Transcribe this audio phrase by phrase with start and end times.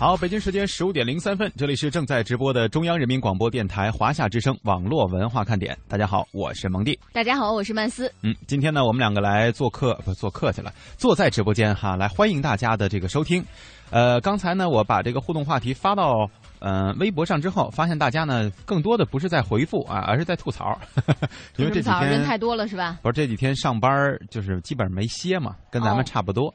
[0.00, 5.76] 好，北京时间十五点零三分，这里是正在直播的中央人民广播电台华夏之声网络文化看点。
[5.86, 6.98] 大家好，我是蒙蒂。
[7.12, 8.10] 大家好，我是曼斯。
[8.22, 13.44] 嗯，今天呢，我们两个来做客，不做客去了，坐在直播间哈，来欢迎大家的这个收听。
[13.90, 16.26] 呃，刚才呢，我把这个互动话题发到
[16.60, 20.80] 呃微博上之后，发现大家呢更多的不是在回复啊，而是在吐槽，
[21.58, 22.98] 因为这几天人太多了是吧？
[23.02, 23.92] 不是这几天上班
[24.30, 26.50] 就是基本上没歇嘛，跟咱们差不多。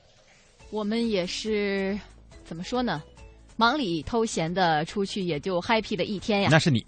[0.71, 1.95] 我们也是
[2.43, 3.03] 怎么说呢？
[3.55, 6.49] 忙里偷闲的出去也就 happy 了一天呀。
[6.51, 6.83] 那是你，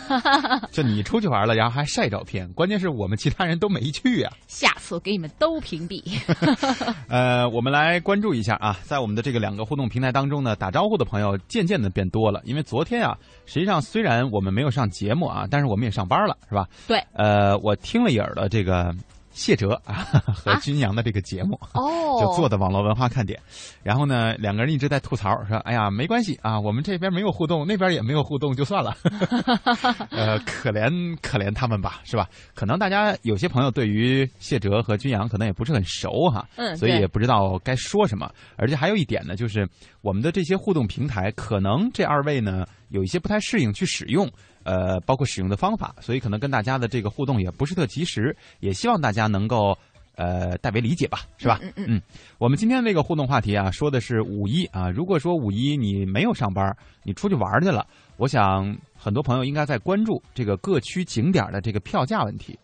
[0.70, 4.30] 就你出去玩了，然后还晒照片，关键是我们其他人都没去呀。
[4.46, 6.02] 下次我给你们都屏蔽。
[7.08, 12.40] 呃，我们来关注一下啊，在我们的这个两个互动平台当中呢，打招呼的朋友渐渐的变多了。
[12.44, 16.66] 因为昨天啊，实际上虽然我们没有上节目啊，但是我们也上班了，是吧？
[16.86, 16.98] 对。
[17.12, 18.94] 呃，我听了一耳的这个。
[19.32, 19.94] 谢哲啊
[20.34, 23.40] 和君阳的这个节目哦， 就做的网络文化看点，
[23.82, 28.96] 然后呢，两个人一直在吐槽说：“哎呀，没关系啊，我们这边没有互动，那边也没有互动，就算了。
[30.10, 32.28] ”呃，可怜可怜他们吧，是吧？
[32.54, 38.30] 可能大家有些朋友对于谢哲和君阳可能也不是很熟哈，嗯，所以也不知道该说什么。
[38.56, 39.68] 而且还有一点呢，就是
[40.02, 44.30] 我们的这些互动平台，可能这二位呢有一些不太适应去使用。
[44.62, 49.76] 呃，包括使用的方法，所以可能跟大家的这个互动也不是特及时，也希望大家能够
[50.16, 51.58] 呃代为理解吧，是吧？
[51.62, 52.02] 嗯嗯。
[52.36, 54.90] 我们今天这个互动话题啊，说的是五一啊。
[54.90, 57.86] 如果说五一你没有上班，你出去玩去了，
[58.18, 62.56] 我想很多朋友应该在关注这个各区景点的这个票价问题。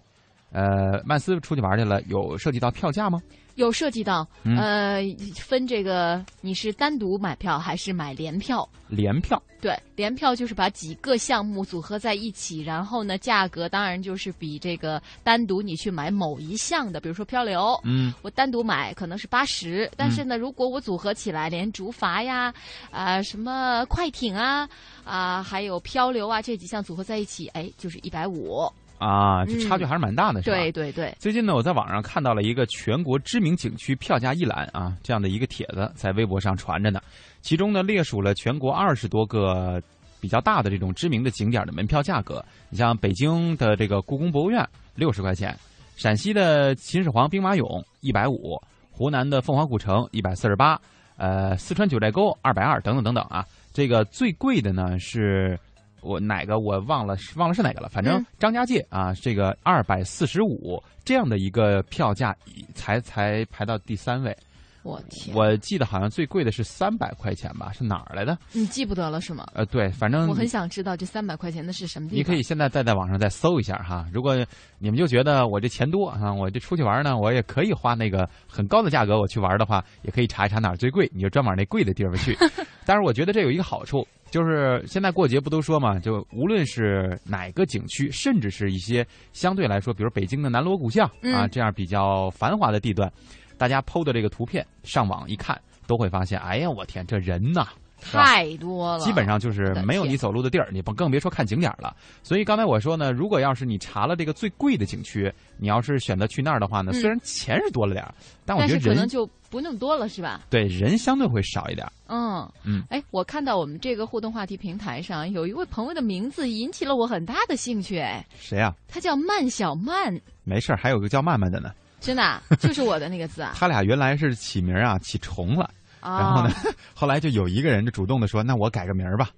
[0.52, 3.18] 呃，曼斯出去玩去了，有涉及到票价吗？
[3.56, 5.02] 有涉及到，呃，
[5.34, 8.66] 分这个你是单独买票还是买联票？
[8.88, 22.54] 联票，对，联票就是把几个项目组合在一起，然后呢，价格当然就是比这个单独你去买某一项的，比如说漂流，嗯，我单独买可能是八十，但是呢，如果我组合起来，连竹筏呀，
[22.92, 24.68] 啊，什么快艇啊，
[25.02, 28.70] 啊，还有漂流啊这几项组合在一起，哎，就是一百五。
[28.98, 30.56] 啊，这差距还是蛮大的，是吧？
[30.56, 31.14] 对对对。
[31.18, 37.00] 最近呢，我在网上看到了一个全国知名景区票价一览啊，这样的一个帖子在微博上传着呢。
[37.42, 39.80] 其中呢，列数了全国二十多个
[40.20, 42.42] 比较大的这种知名的景点的门票价格。
[42.70, 45.54] 你像北京的这个故宫博物院六十块钱，
[45.96, 48.58] 陕西的秦始皇兵马俑一百五，
[48.90, 50.80] 湖南的凤凰古城一百四十八，
[51.18, 53.44] 呃，四川九寨沟二百二，等等等等啊。
[53.74, 55.58] 这个最贵的呢是。
[56.06, 57.88] 我哪个我忘了，忘了是哪个了。
[57.88, 62.34] 反正张家界啊，这个二百四十五这样的一个票价，
[62.74, 64.36] 才才排到第三位。
[64.82, 65.34] 我天！
[65.36, 67.72] 我记得好像最贵的是三百块钱吧？
[67.72, 68.38] 是哪儿来的？
[68.52, 69.44] 你记不得了是吗？
[69.52, 72.18] 呃，对，反正我很想知道这三百块钱的是什么地方。
[72.18, 74.06] 你可以现在再在网上再搜一下哈。
[74.12, 74.36] 如果
[74.78, 82.38] 你们就觉得我这钱多啊，我这出去玩呢，我也可以花那个很高的价格我去玩的话，也可以查一查哪儿最贵，你就专往那贵的地方去。
[82.86, 84.06] 但是我觉得这有一个好处。
[84.28, 93.10] 就是现在过节不都说嘛，就无论是哪个景区，甚至是一些相对来说，比如北京的南锣鼓巷啊这样比较繁华的地段，
[93.56, 97.68] 大家 PO 的这个图片上网一看，都会发现，哎呀，我天，这人呐！
[98.00, 101.94] 太多了，基本上就是没有你走路的地儿，你不更别说看景点了。
[102.22, 108.14] 所以刚才我说呢，如果要是你查了这个最贵的景区，你要是选择去那儿的话呢，虽然钱是多了点儿，
[108.44, 110.42] 但我觉得人可能就不那么多了，是吧？
[110.50, 111.86] 对，人相对会少一点。
[112.08, 118.74] 嗯嗯，哎，我看到我们这个互动话题平台上有一位朋友的名字引起了我很大的兴趣，哎，谁呀？
[118.86, 120.18] 他叫曼小曼。
[120.44, 121.72] 没事还有个叫曼曼的呢。
[121.98, 123.54] 真的，就是我的那个字啊。
[123.58, 125.68] 他俩原来是起名啊，起重了。
[126.06, 126.54] 然后呢？
[126.94, 129.30] 后来就有一个人就主动的说：“那我改个名儿吧。”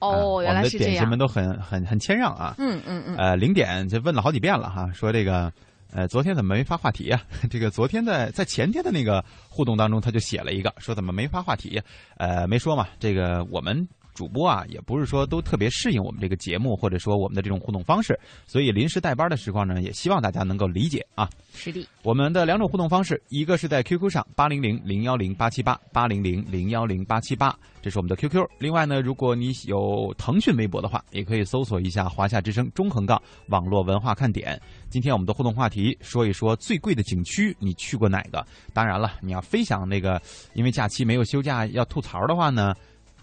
[0.00, 1.04] 哦，原来是这样。
[1.04, 2.54] 我们的点心们都很很很谦让啊。
[2.58, 3.16] 嗯嗯嗯。
[3.16, 5.52] 呃，零点就问了好几遍了哈，说这个，
[5.90, 7.20] 呃，昨天怎么没发话题呀？
[7.50, 11.80] 这个昨天在在前天的那个互动当中，他就写了一个，说怎么没发话题？
[12.18, 12.86] 呃，没说嘛。
[12.98, 13.86] 这个我们。
[14.16, 21.28] 主播啊，也不是说都特别适应我们这个节目，或者说我们的这种互动方式，所以临时代班的时光呢，也希望大家能够理解啊。
[21.52, 28.42] 是的，我们的两种互动方式，一个是在 QQ 上八零零零幺零八七八八零零零幺零八七八，这是我们的 QQ。
[28.58, 34.58] 另外呢，如果你有腾讯微博的话，也可以搜索一下华夏之声中横杠网络文化看点。
[34.88, 38.44] 今天我们的互动话题，说一说最贵的景区，你去过哪个？
[38.72, 40.20] 当然了，你要非想那个，
[40.54, 42.74] 因为假期没有休假要吐槽的话呢？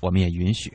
[0.03, 0.73] 我们也允许。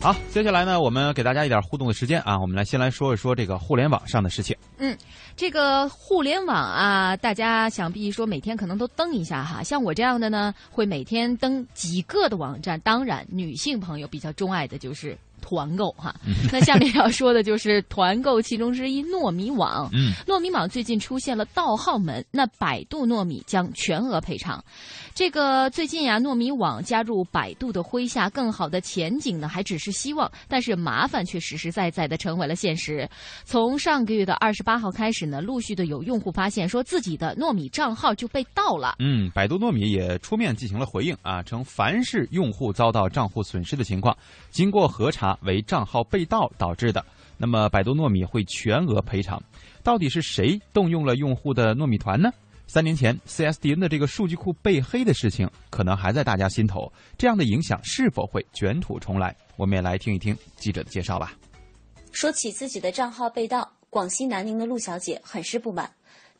[0.00, 4.56] 好，接下来呢，我们给大家一点互动的时间啊，我们来先来说一说这个互联网上的事情。
[4.78, 4.96] 嗯，
[5.36, 12.78] 这个互联网啊，大家想必说每天可能都登一下哈，像我这样的呢，会每天登几个的网站。
[12.80, 16.14] 当然，女性朋友比较钟爱的就是团购哈。
[16.52, 19.88] 那下面要说的就是团购其中之一糯米网。
[19.92, 24.62] 嗯，糯米网最近出现了盗号门，那百度糯米将全额赔偿。
[25.14, 33.08] 这个最近呀，糯米网加入百度的麾下，更好的前景呢还只是希望，但是麻烦却实实在在的成为了现实。
[33.44, 38.96] 从上个月的二十八号开始呢，陆续的有用户发现说自己的糯米账号就被盗了。
[38.98, 44.16] 嗯，百度糯米也出面进行了回应啊，称凡是用户遭到账户损失的情况，
[44.50, 47.04] 经过核查为账号被盗导致的，
[47.36, 49.42] 那么百度糯米会全额赔偿。
[49.82, 52.30] 到底是谁动用了用户的糯米团呢？
[52.66, 56.92] 三年前，CSDN 的这个数据库被黑的事情，可能还在大家心头。
[57.16, 59.36] 这样的影响是否会卷土重来？
[59.56, 61.32] 我们也来听一听记者的介绍吧。
[62.10, 65.88] 说起自己的账号被盗，广西南宁的陆小姐很是不满。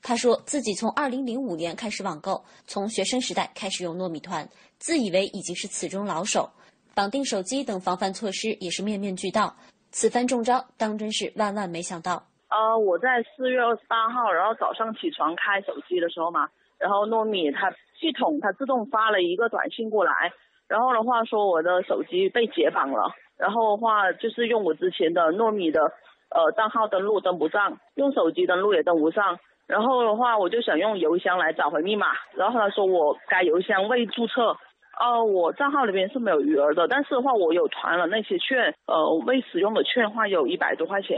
[0.02, 4.48] 她说自己从2005年开始网购，从学生时代开始用糯米团，
[4.80, 6.50] 自以为已经是此中老手，
[6.96, 9.52] 绑定手机等防范措施也是面面俱到。
[9.90, 12.24] 此番中招，当真是万万没想到。
[12.48, 16.48] 呃，我在四月二十八号，然后早上起床开手机的时候嘛，
[16.78, 17.70] 然后糯米它
[18.00, 20.32] 系统它自动发了一个短信过来，
[20.68, 25.82] 然后的话说我的手机被解绑了，然后的话就是用我之前的糯米的
[26.30, 32.06] 呃账号登录登不上，用手机登录也登不上，然后的话我就想用邮箱来找回密码，
[32.36, 34.56] 然后他说我该邮箱未注册，
[34.98, 41.16] 呃我账号里边是没有余额的，但是的话我有团了那些券，呃未使用的券的话有一百多块钱。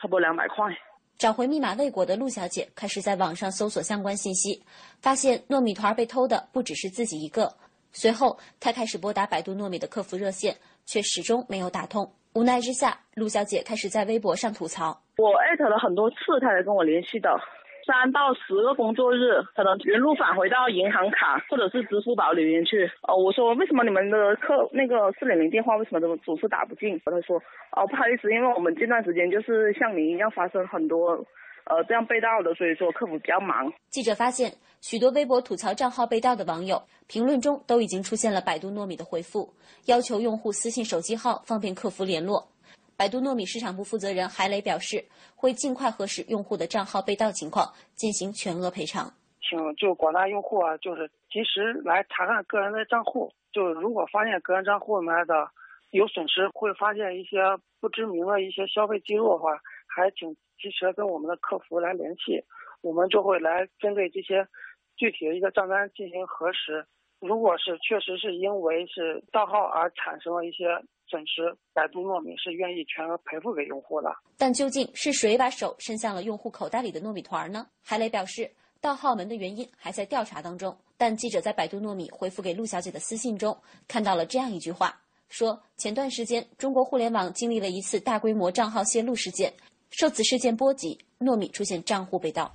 [0.00, 0.66] 差不多两百块。
[1.18, 4.62] 找回密码未果的陆小姐开始在网上搜索相关信息，
[4.98, 7.52] 发现糯米团被偷的不只是自己一个。
[7.92, 10.56] 随后，她开始拨打百度糯米的客服热线，
[10.86, 12.10] 却始终没有打通。
[12.32, 17.28] 无奈之下，陆小姐开始在微博上吐槽：“我艾特了很多次，她才跟我联系的。”
[17.86, 22.90] 三到十个工作日，可能原路返回到银行卡或者是支付宝里面去。
[23.02, 27.00] 哦，我说为什么你们的客那个四零零电话为什么都总是打不进？
[27.04, 27.36] 他说
[27.72, 31.12] 哦不好意思，因为我们这段时间就是像您一样发生很多
[31.64, 33.72] 呃这样被盗的，所以说客服比较忙。
[33.88, 39.52] 记者发现，许多微博吐槽账号被盗的网友评论中都已经出现了百度糯米的回复，
[39.86, 42.46] 要求用户私信手机号方便客服联络。
[43.00, 45.02] 百度糯米市场部负责人海磊表示，
[45.34, 47.64] 会尽快核实用户的账号被盗情况，
[47.94, 49.10] 进行全额赔偿。
[49.40, 55.48] 请就广大用户啊，就是及时来查看个人的账户，就如果发现个人账户里面的
[55.92, 57.38] 有损失，会发现一些
[57.80, 62.44] 不知名的一些消费记录的话，还请及时跟我们的客服来联系，
[62.82, 64.46] 我们就会来针对这些
[64.98, 66.84] 具体的一个账单进行核实。
[67.18, 70.66] 如果是确实是因为是盗号而产生了一些。
[71.10, 74.08] 损失，百度糯米是愿意全额赔付给用户的。
[74.38, 77.66] 但究竟是谁把手伸向了用户口袋里的糯米团呢？
[77.82, 78.48] 海磊表示，
[78.80, 80.76] 盗号门的原因还在调查当中。
[80.96, 83.56] 但记者在百度糯米回复给陆小姐的私信中，
[83.88, 89.52] 看到了这样一句话：说前段时间中国互联网经历了一次大规模账号泄露事件，
[89.90, 92.54] 受此事件波及，糯米出现账户被盗。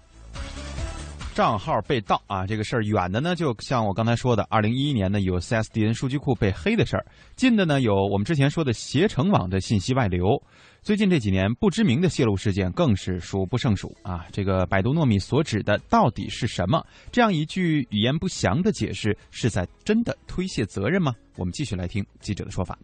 [1.35, 7.03] 账号被盗啊，这个事儿远的呢，就像我刚才说的，二零一一年呢有 CSDN 数据库被黑的事儿；
[7.35, 10.41] 近的呢有我们之前说的携程网的信息外流。
[10.81, 14.25] 最近这几年不知名的泄露事件更是数不胜数啊。
[14.31, 16.81] 这个百度糯米所指的到底是什么？
[17.11, 21.13] 这样一句语言不详的解释，是在真的推卸责任吗？
[21.35, 22.79] 我们继续来听记者的说法。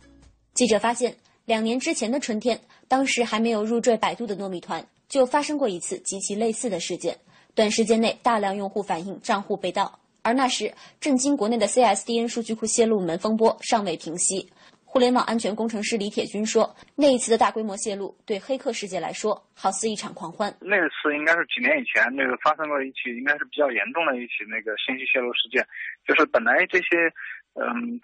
[0.53, 2.59] 记者发现，两年之前的春天，
[2.89, 7.17] 当时还没有入赘百度的糯米团，就发生过一次极其类似的事件。
[7.53, 14.50] 短时间内，大量用户反映账户被盗，而那时震惊国内的 CSDN 数据库泄露门风波尚未平息。
[14.86, 20.53] 互联网安全工程师李铁军说：“那一次的大规模泄露，对黑客世界来说，好似一场狂欢。
[20.60, 25.65] 那次应该是几年以前，那个发生过一起，应该是比较严重的一起那个信息泄露事件。
[26.08, 27.08] 就是本来这些，
[27.55, 28.00] 嗯，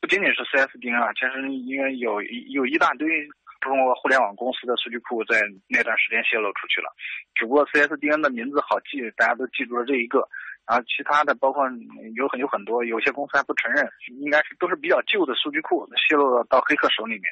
[0.00, 3.08] 不仅仅是 CSDN 啊，其实因为有有一大堆。”
[3.62, 6.90] 中国互联网公司的数据库在那段时间泄露出去了，
[7.34, 10.26] 只不过 CSDN 的名字好记，大家都记住了这一个，
[10.66, 11.64] 然后其他的包括
[12.16, 13.88] 有很有很多，有些公司还不承认，
[14.20, 17.24] 应该是都是比较旧的数据库泄露到黑客手里面，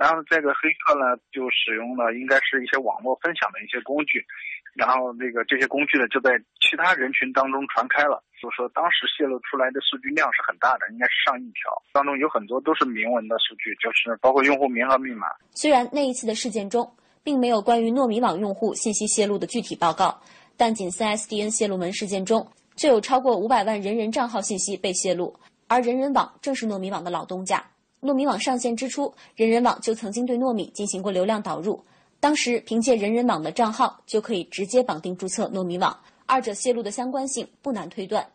[0.00, 4.24] 然后这个黑客呢就使用了应该是一些网络分享的一些工具。
[4.72, 6.30] 然后那个这些工具呢，就在
[6.60, 8.22] 其他人群当中传开了。
[8.40, 15.26] 就说当时泄露出来的数据量是很大的，应该是上亿条，当中有很多都是明文的数据，就是包括用户名和密码。
[15.52, 16.88] 虽然那一次的事件中，
[17.22, 20.18] 并没有关于糯米网用户信息泄露的具体报告，
[20.56, 25.34] 但仅 CSDN 泄露门事件中，就有超过五百万人人账号信息被泄露。
[25.68, 27.62] 而人人网正是糯米网的老东家。
[28.02, 31.84] 糯米网上线之初，人人网就曾经对糯米进行过流量导入。
[32.18, 38.26] 当时凭借人人网的账号就可以直接绑定注册糯米网，二者泄露的相关性不难推断。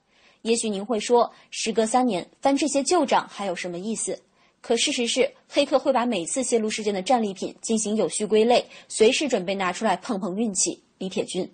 [0.43, 4.19] 也许您会说，时隔三年翻这些旧账还有什么意思？
[4.61, 10.81] 可事实是，黑客会把每次泄露事件的战利品进行有序归类，随时准备拿出来碰碰运气。
[10.97, 11.51] 李铁军，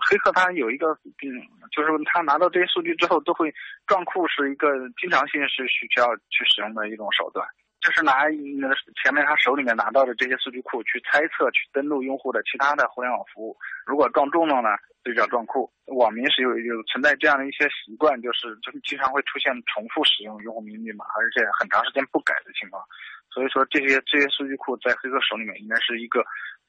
[0.00, 3.52] 黑客他有一个嗯，就是他拿到这些数据之后，都会
[3.86, 4.68] 撞库是一个
[5.00, 7.46] 经常性是需要去使用的一种手段。
[7.80, 8.24] 就是拿
[8.58, 14.70] 那个前面他手里面拿到的这些数据库去猜测、去登录用户的其他的互联网服务，如果撞中了呢，
[15.04, 15.70] 就叫撞库。
[15.94, 22.82] 网民是有有存在这样的一些习惯，就是就经常会出现重复使用用户名密码，而且很长时间不改的情况。
[23.30, 26.24] 所以说，这些这些数据库在黑客手里面应该是一个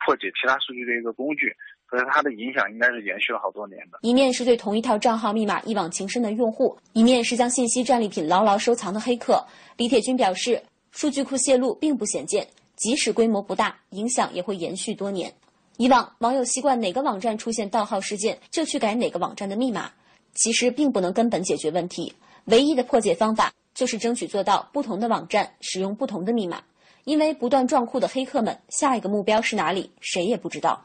[0.06, 1.56] 破解其他数据的一个工具，
[1.90, 4.00] 所以它的影响应该是延续了好多年的。
[4.02, 9.46] 一面是对同一套账号密码一往情深的用户，一面是将信息战利品牢牢收藏的黑客。
[9.78, 10.62] 李铁军表示。
[10.90, 15.32] 数据库泄露并不鲜见，即使规模不大，影响也会延续多年。
[15.78, 19.92] 以往网友习惯哪个网站出现盗号事件就去改哪个网站的密码，
[20.34, 22.12] 其实并不能根本解决问题。
[22.46, 26.64] 唯一的破解方法就是争取做到不同的网站使用不同的密码，
[27.04, 30.84] 因为不断撞库的黑客们下一个目标是哪里，谁也不知道。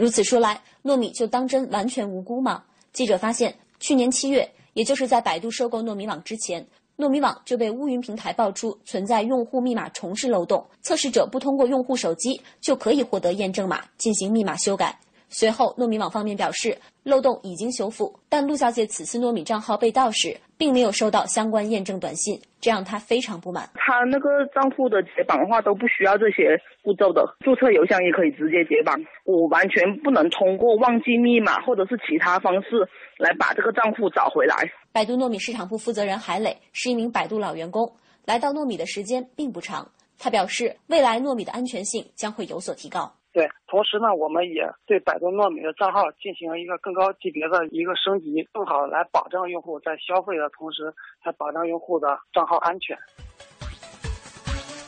[0.00, 2.64] 如此说来，糯米就当真完全无辜吗？
[2.90, 6.66] 记者发现，去年七月，也就是在百度收购糯米网之前。
[6.96, 14.98] 糯米网就被乌云平台爆出存在用户密码重置漏洞，测试者不通过用户手机就可以获得验证码进行密码修改。
[15.32, 23.70] 随后，糯米网方面表示漏洞已经修复，但陆小姐此次糯米账号被盗时并没有收到相关验证短信，这让她非常不满。
[23.74, 32.68] 她那个账户的解绑的话都不需要这些步骤的，注册邮箱也可以直接解绑，我完全不能通过忘记密码或者是其他方式
[33.16, 34.56] 来把这个账户找回来。
[34.90, 37.88] 百度糯米市场部负责人海磊是一名百度老员工，
[38.26, 39.88] 来到糯米的时间并不长。
[40.18, 43.10] 他表示，未来糯米的安全性将会有所提高。
[43.32, 52.96] 对，同时呢，我们也对百度糯米的账号进行了一个更高级别的一个升级，更好来保障用户在消费的同时，还保障用户的账号安全。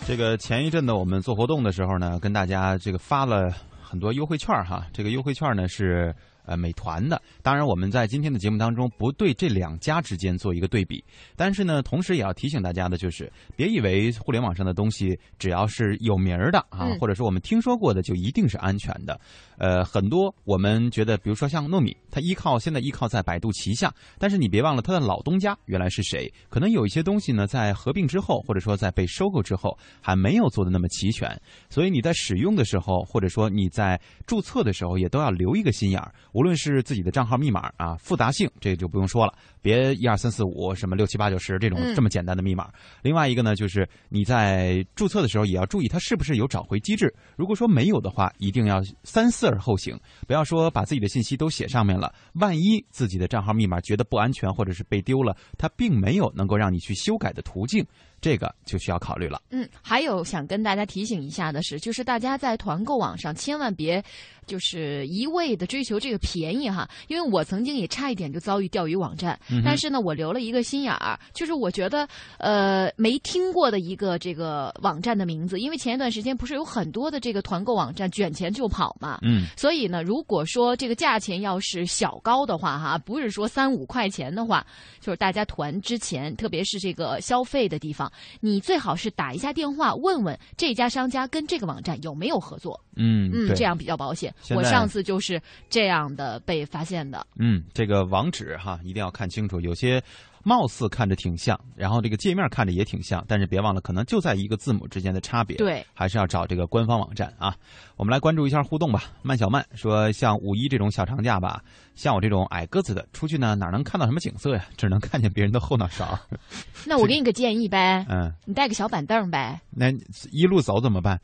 [0.06, 6.14] 这个前一阵呢，我们做活动的时候呢，跟大家这个发了很多优惠券哈，这个优惠券呢是。
[6.44, 11.02] 呃，美团的，当然我们在今天的节目当中不对这两家之间做一个对比，
[11.36, 19.18] 但是呢，同时也要提醒大家的就是，别以为互联网上的东西只要是有名儿的啊，或者说我们听说过的就一定是安全的。
[19.58, 26.32] 呃，很多我们觉得，比如说像糯米，它依靠现在依靠在百度旗下，但是你别忘了它的老东家原来是谁？
[26.48, 36.12] 可能有一些东西呢，在合并之后，或者说在被收购之后，还没有做的那么齐全，所以你在使用的时候，或者说你在注册的时候，也都要留一个心眼儿。
[36.32, 42.70] 无论是自己的账号密码啊，复杂性这就不用说了，别一二三四五什么六七八九十这种这么简单的密码。
[43.02, 47.12] 另外一个呢，就是你在注册的时候也要注意它是不是有找回机制。
[47.36, 57.86] 如果说没有的话，一定要三思而后行，不要说把自己的信息都写上面了，万一自己的账号密码觉得不安全或者是被丢了，它并没有能够让你去修改的途径。
[58.22, 59.42] 这个就需要考虑了。
[59.50, 64.02] 嗯，还有想跟大家提醒一下的是，就是大家在团购网上千万别，
[64.46, 66.88] 就是一味的追求这个便宜哈。
[67.08, 84.64] 因为我曾经也差一点就遭遇钓鱼网站，嗯但是呢，我留了一个心眼儿，就是我觉得呃没听过的一个这个网站的名字，因为前一段时间不是有很多的这个团购网站卷钱就跑嘛，嗯，所以呢，如果说这个价钱要是小高的话哈，不是说三五块钱的话，
[85.00, 88.11] 就是大家团之前，特别是这个消费的地方。
[88.40, 92.78] 你最好是打一下电话，问问这家商家跟这个网站有没有合作。
[92.96, 94.34] 嗯嗯，这样比较保险。
[94.50, 95.40] 我上次就是
[95.70, 97.26] 这样的被发现的。
[97.38, 100.02] 嗯，这个网址哈一定要看清楚，有些。
[100.44, 105.56] 貌似看着挺像，然后这个界面看着也挺像，但是别忘了，可能就在一个字母之间的差别。
[105.56, 107.54] 对，还是要找这个官方网站啊。
[107.96, 109.04] 我们来关注一下互动吧。
[109.22, 111.62] 曼小曼说：“像五一这种小长假吧，
[111.94, 114.64] 像我这种矮个子的，出去呢哪能看到什么景色呀？
[114.76, 116.18] 只能看见别人的后脑勺。
[116.86, 119.60] 那我给你个建议呗，嗯，你带个小板凳呗。
[119.70, 119.92] 那
[120.32, 121.20] 一路走怎么办？”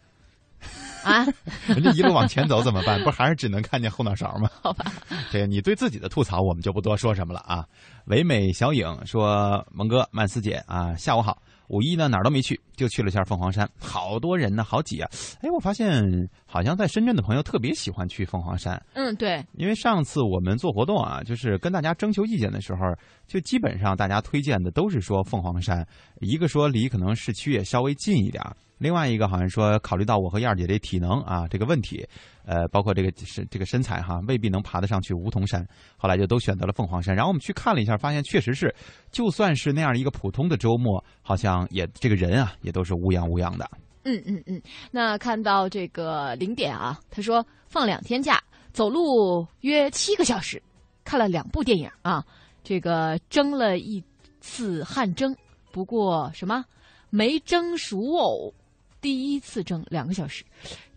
[1.05, 1.25] 啊，
[1.69, 3.03] 人家一路往前走怎么办？
[3.05, 4.51] 不还是只能看见后脑勺吗？
[4.63, 4.91] 好吧，
[5.31, 7.65] 这个你对自己的吐槽，我们就不多说什么了啊。
[8.07, 11.43] 唯美小影说：“蒙哥、曼斯姐啊，下午好。
[11.69, 15.11] 五一呢哪儿都没去，就去了下凤凰山，好多人呢，好挤啊。
[15.43, 16.03] 哎，我发现
[16.47, 18.83] 好像在深圳的朋友特别喜欢去凤凰山。
[18.95, 22.81] 嗯，对，因为上次我们做活动啊，就是跟大家征求意见的时候，
[23.27, 25.87] 就基本上大家推荐的都是说凤凰山，
[26.21, 28.43] 一个说离可能市区也稍微近一点。”
[28.79, 32.07] 另外一个好像说，考虑到我和燕儿姐这体能啊这个问题，
[32.45, 35.67] 呃，包括这个身这个身材哈，未必能爬得上去梧桐山。
[35.97, 37.15] 后来就都选择了凤凰山。
[37.15, 38.75] 然后我们去看了一下，发现确实是，
[39.11, 43.69] 就算是那样一个普通的周末，好像也这个人啊也都是乌泱乌泱的。
[44.05, 44.63] 嗯嗯嗯。
[44.91, 48.41] 那看到这个零点啊，他说放两天假，
[48.73, 50.63] 走路约七个小时，
[51.05, 52.25] 看了两部电影啊，
[52.63, 54.03] 这个蒸了一
[54.41, 55.35] 次汗蒸，
[55.73, 56.65] 不过什么？
[57.11, 58.53] 没蒸熟藕，
[59.01, 60.45] 第一次蒸两个小时，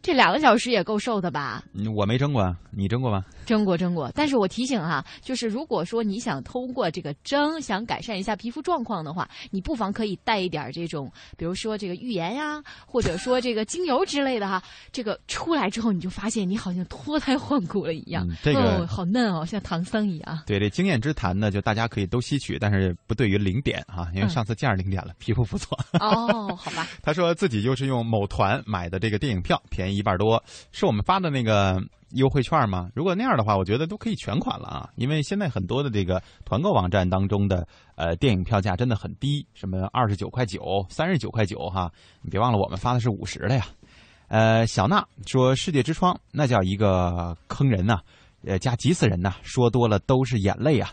[0.01, 1.63] 这两个小时也够受的吧？
[1.73, 3.23] 嗯我没蒸过，你蒸过吗？
[3.45, 14.61] 蒸过蒸过，但是我提醒哈，就是如果说你想通过这个蒸想改善一下皮肤状况的话，你不妨可以带一点这种，比如说这个浴盐呀，或者说这个精油之类的哈。
[14.91, 20.39] 这个出来之后，你就发现你好像脱胎换骨了一样，嗯这个哦、好嫩哦，像唐僧一样。
[20.45, 25.77] 对，这经验之谈呢，就大家可以都吸取，但是不对于零点啊，因为嗯上次见着零点了，皮肤不错。
[25.99, 31.81] 哦，好吧，他说自己就是用某团买的这个电影票，便宜一半多，是我们发的那个
[32.11, 32.89] 优惠券吗？
[32.95, 43.65] 如果那样的话，我觉得都可以全款了啊，因为现在很多的这个团购网站当中的呃电影票价真的很低，什么二十九块九、三十九块九哈，你别忘了我们发的是五十的呀。
[44.27, 47.99] 呃，小娜说《世界之窗》那叫一个坑人呐、
[48.45, 50.89] 呃，加急死人呐、说多了都是眼泪啊。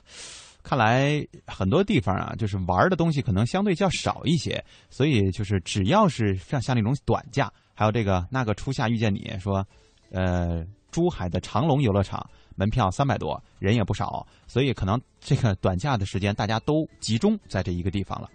[0.64, 9.64] 看来很多地方啊，就是玩的东西可能相对较少一些，所以就是只要是像像那种短假，还有这个那个初夏遇见你说，
[10.11, 18.28] 呃，珠海的长隆游乐场门票三百多，人也不少，所以可能这个短假的时间大家都集中在这一个地方了。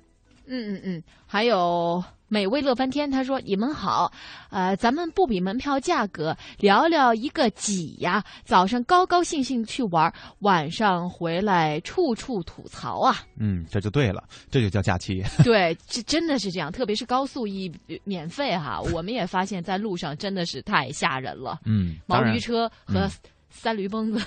[0.46, 4.12] 嗯嗯嗯，还有美味乐翻天，他说：“你们好，
[4.50, 8.24] 呃，咱们不比门票价格，聊聊一个挤呀。
[8.44, 13.22] 早上高高兴兴去玩，晚上回来处处吐槽啊。
[13.38, 15.24] 嗯，这就对了，这就叫假期。
[15.44, 17.72] 对，这真的是这样，特别是高速一
[18.04, 23.12] 免费哈，我们也发现在路上真的是太吓人了，嗯，毛驴，车和嗯
[23.54, 24.22] 三驴崩子。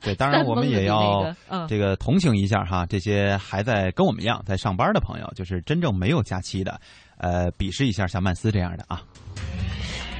[0.00, 1.34] 对， 当然我们也要
[1.68, 6.80] 这个同情一下哈，这些还在跟我们一样在上班的朋友，就是真正没有假期的，
[7.16, 9.02] 呃，鄙视一下像曼斯这样的啊。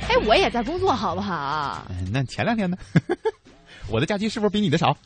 [0.08, 1.86] 哎，我也在工作，好不好？
[1.90, 2.76] 嗯那前两天呢？
[3.90, 4.96] 我的假期是不是比你的少？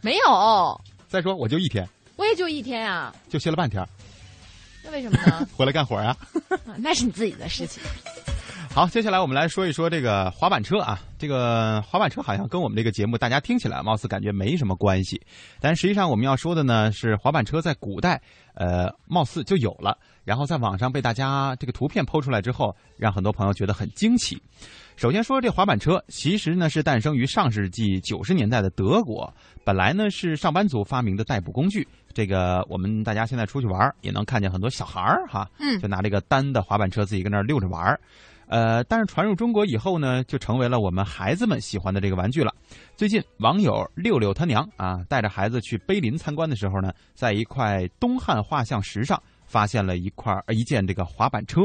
[0.00, 3.84] 没有，再说我就一天，我也就一天啊，就歇了半天，
[4.84, 5.46] 那为什么呢？
[5.54, 6.16] 回来干活啊。
[6.66, 7.82] 啊那是你自己的事情。
[8.74, 10.98] 好，接下来我们来说一说这个滑板车啊。
[11.18, 15.20] 这个滑板车好像跟我们这个节目大家听起来貌似感觉没什么关系，
[15.60, 18.20] 但实际上我们要说的呢是滑板车在古代，
[18.54, 24.42] 呃，貌似就有了，然后在网上被大家这个图片抛出来之后，让很多朋友觉得很惊奇。
[24.96, 29.32] 首先说这滑板车，其实呢是诞生于上世纪九十年代的德国，
[29.64, 31.86] 本来呢是上班族发明的代步工具。
[32.14, 38.00] 这个我们大家现在出去玩儿也能看见很多小孩儿哈，嗯就拿这个单的滑板车自己跟那儿溜着玩儿。
[38.52, 42.52] 呃，但是传入中国以后呢，就成为了我们孩子们喜欢的这个玩具了。
[42.94, 51.62] 最近，网友六六他娘啊，带着孩子去碑林参观的时候呢，在一块东汉画像石上发现了一块一件这个滑板车。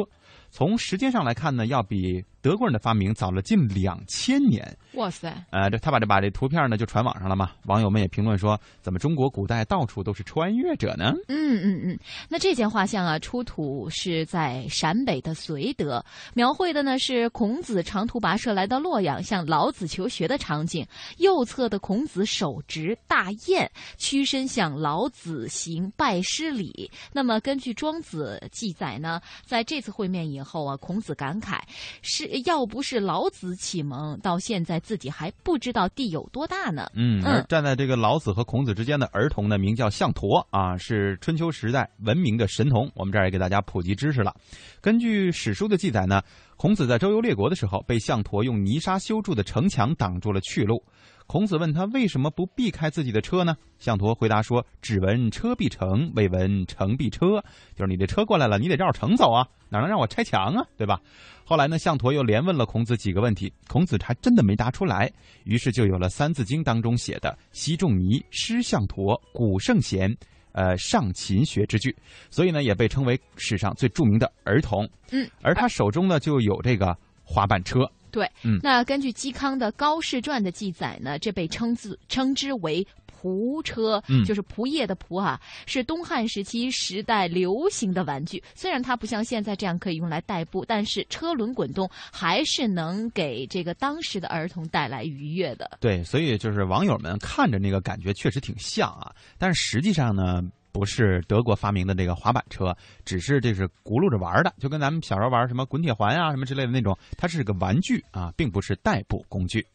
[0.50, 4.78] 从时间上来看呢，要比德国人的发明早了近两千年。
[4.94, 11.14] 哇塞，呃，这他把这把这图片呢就传网上了嘛，网友们也评论说，怎么中国古代到处都是穿越者呢？
[11.28, 20.86] 嗯嗯嗯，那这件画像啊，出土是在陕北的绥德，描绘的呢是孔子长途跋涉来到洛阳向老子求学的场景。
[21.18, 26.90] 右侧的孔子手执大雁，屈身向老子行拜师礼。
[27.12, 31.60] 那么根据庄子记载呢，在这次会面以后啊，孔子感慨
[32.02, 36.90] 是要不是老子启蒙，到现在自己还不知道地有多大呢。
[36.94, 42.92] 嗯，嗯而站在这个老子和孔子之间的儿童呢，名叫项佗啊，是春秋时代文明的神童。
[42.96, 44.34] 我们这儿也给大家普及知识了。
[44.82, 46.22] 根据史书的记载呢，
[46.58, 50.84] 孔子在周游列国的时候，被项佗用泥沙修筑的城墙挡住了去路。
[51.28, 53.56] 孔子问他为什么不避开自己的车呢？
[53.78, 57.44] 项佗回答说：“只闻车必成，未闻城必车。
[57.76, 61.00] 就是你这车过来了，你得绕城走啊，哪能让我拆墙啊，对吧？”
[61.46, 65.12] 后来呢，项佗又连问了孔子几个问题，孔子还真的没答出来，
[65.44, 70.18] 于是就有了《三字经》当中写的“昔仲尼，师项佗，古圣贤”，
[70.54, 71.96] 呃，上琴学之具，
[72.30, 74.88] 所以呢，也被称为史上最著名的儿童。
[75.12, 77.90] 嗯，而他手中呢就有这个滑板车。
[78.10, 82.86] 对，嗯那根据嵇康的《高士传》的记载呢，这被称自称之为
[83.28, 88.42] 仆车，嗯就是仆夜的仆啊，是东汉时期时代流行的玩具。
[88.56, 95.78] 虽然它不像现在这样可以用来代步，但是车轮滚动还是能给这个当时的儿童带来愉悦的。
[95.80, 109.66] 对，所以就是网友们看着那个感觉确实挺像啊，但是实际上呢，不是德国发明的这个滑板车，只是这是轱辘着玩的，就跟咱们小时候玩什么滚铁环啊什么之类的那种，它是个玩具啊，并不是代步工具。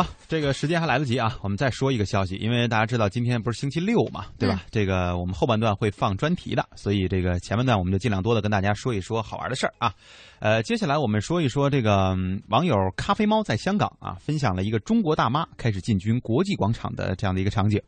[0.00, 4.62] 好，这个时间还来得及啊，我们再说一个消息，因为大家知道今天不是星期六嘛，对吧？
[4.70, 9.92] 这个我们后半段会放专题的，所以这个前半段我们就尽量多的跟大家说一说好玩的事儿啊。
[10.38, 12.16] 呃，接下来我们说一说这个
[12.48, 17.78] 网友咖啡猫在香港啊，分享了一个中国大妈开始进军国际广场的这样的一个场景。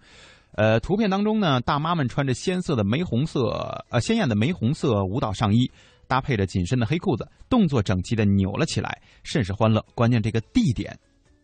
[0.56, 5.70] 呃，图片当中呢，大妈们穿着鲜色的玫红色呃鲜艳的玫红色舞蹈上衣，
[6.06, 9.82] 搭配着紧身的黑裤子，动作整齐的扭了起来，甚是欢乐。
[9.94, 10.94] 关键这个地点。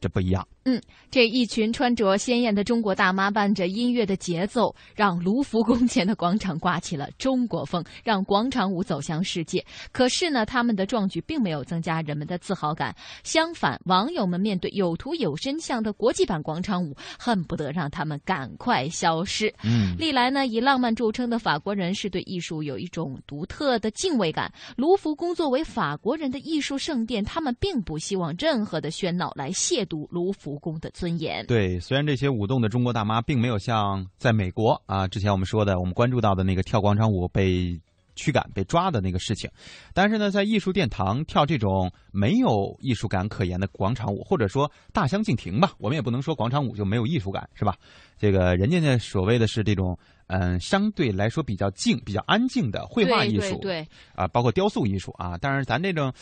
[0.00, 0.46] 这不一样。
[0.68, 0.78] 嗯，
[1.10, 9.64] 这一群穿着鲜艳的中国大妈，伴着音乐的节奏，让卢浮宫前的广场刮起了中国风，让广场舞走向世界。
[9.92, 19.50] 可是呢，他们的壮举并没有增加人们的自豪感，相反，网友们面对有图有真相的国际版广场舞，恨不得让他们赶快消失。
[19.64, 24.52] 嗯，历来呢，以浪漫著称的法国人是对艺术有一种独特的敬畏感。
[24.76, 31.46] 卢浮宫作为法国人的艺术圣殿，他们并不希望任何的喧闹来亵渎卢浮公的尊严。
[31.46, 37.80] 对，虽然这些舞动的中国大妈并没有像在美国啊，之前我们说的，我们关注到的那个跳广场舞被
[38.14, 39.50] 驱赶、被抓的那个事情，
[39.94, 47.76] 但是呢，在艺术殿堂跳这种没有艺术感可言的广场舞，或者说大相径庭吧，我们也不能说广场舞就没有艺术感，是吧？
[48.18, 49.98] 这个人家呢，所谓的是这种。
[50.28, 55.36] 嗯，相对来说比较静、比较安静的绘画艺术，对啊，包括雕塑艺术啊。
[55.40, 56.12] 但是咱这种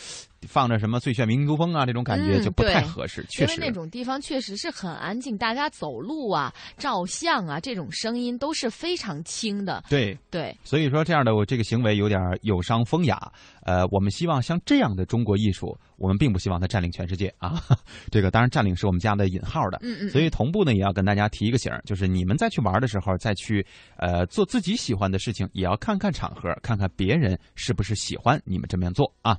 [0.49, 3.25] 放着什么《最炫民族风》啊，这种感觉就不太合适。
[3.29, 9.85] 确实，因为那种地方确实是很安静，大家走路啊、照相啊，这种声音都是非常轻的。
[9.88, 13.21] 对对，所以说这样的我这个行为有点有伤风雅。
[13.67, 17.61] 呃，我们希望像这样的中国艺术，我们并不希望它占领全世界啊。
[18.13, 19.79] 这个当然占领是我们加的引号的。
[19.83, 20.09] 嗯嗯。
[20.09, 23.67] 所以同步呢，也要跟大家提一个醒儿，就是你们再去玩的时候，再去。
[23.97, 29.37] 呃，做自己喜欢的事情，也要看看场合，看看别人是不是喜欢你们这么样做啊。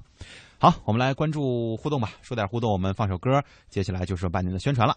[0.59, 4.93] 好，我们来关注互动吧，说点互动，我们放首歌，接下来就是半年的宣传了。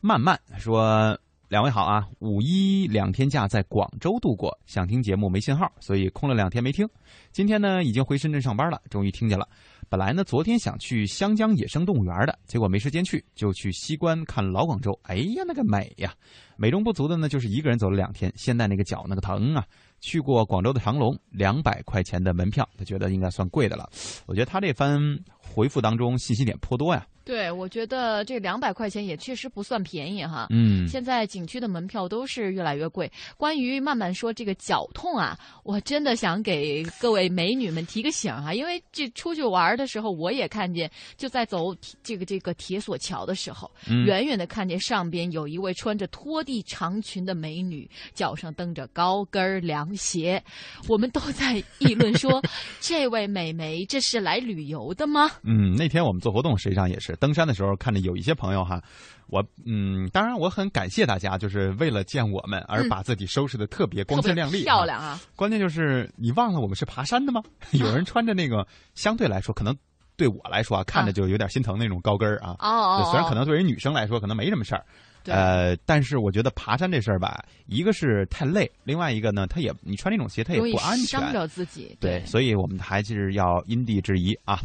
[0.00, 1.18] 慢慢说，
[1.50, 6.88] 两位好啊，五一两天假在广州度过，想听节目没信号，所以空了两天没听。
[7.32, 9.48] 今天呢，已经回深圳上班了，终于听见了。
[9.88, 14.96] 本来呢，昨天想去湘江野生动物园的，结果没时间去，就去西关看老广州。
[15.02, 16.14] 哎呀，那个美呀！
[16.56, 19.66] 美中不足的呢，就是一个人走了两天，现在那个脚那个疼啊。
[19.98, 23.90] 去过广州的长隆，两百块钱的门票，他觉得应该算贵的了。
[24.24, 25.00] 我觉得他这番
[25.36, 27.04] 回复当中信息点颇多呀。
[27.24, 30.46] 对，我觉得这两百块钱也确实不算便宜哈。
[30.50, 33.10] 嗯，现在景区的门票都是越来越贵。
[33.36, 43.70] 关于慢慢说这个脚痛啊，我真的想给各位美女们提个醒啊，因为这出去玩的时候，我也看见，就在走这个这个铁索桥的时候，
[44.06, 50.42] 远远的看见上边有一位穿着拖地长裙的美女，脚上蹬着高跟凉鞋，
[50.88, 52.42] 我们都在议论说，
[52.80, 55.30] 这位美眉这是来旅游的吗？
[55.44, 57.09] 嗯，那天我们做活动，实际上也是。
[57.16, 58.82] 登山的时候，看着有一些朋友哈，
[59.28, 65.20] 我嗯，当然我很感谢大家，就是为了见我们而把自己收拾的特别光鲜亮丽、漂亮啊。
[65.36, 67.42] 关键就是你忘了我们是爬山的吗？
[67.72, 69.76] 有人穿着那个相对来说，可能
[70.16, 72.56] 对我来说啊，看着就有点心疼那种高跟儿啊。
[72.58, 74.84] 哦虽然可能对于女生来说可能没什么事儿，
[75.24, 81.96] 呃，但是我觉得爬山这事儿吧，一个是太累，另外一个呢，它也你穿那种鞋它也不安全，伤着自己。
[82.00, 84.60] 对，所以我们还是要因地制宜啊，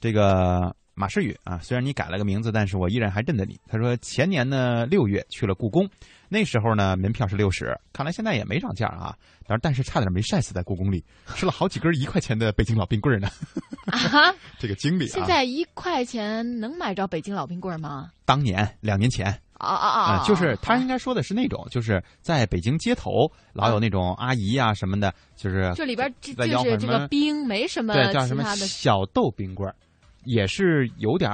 [0.00, 0.74] 这个。
[1.00, 3.58] 马世宇啊，虽然你改了个名字，但是我依然还认得你。
[3.66, 5.88] 他说前年呢六月去了故宫，
[6.28, 9.16] 那时候呢门票是六十，看来现在也没涨价啊。
[9.46, 11.02] 但是但是差点没晒死在故宫里，
[11.34, 13.28] 吃了好几根一块钱的北京老冰棍呢。
[13.86, 15.12] 啊，这个经历啊！
[15.14, 18.10] 现在一块钱能买着北京老冰棍吗？
[18.26, 20.24] 当年两年前啊啊啊！
[20.24, 23.10] 就是他应该说的是那种，就是在北京街头
[23.52, 29.72] 老有那种阿姨啊什么的，就是这里边就是这个冰没什么对叫什么小豆冰棍。
[30.24, 31.30] 也是有点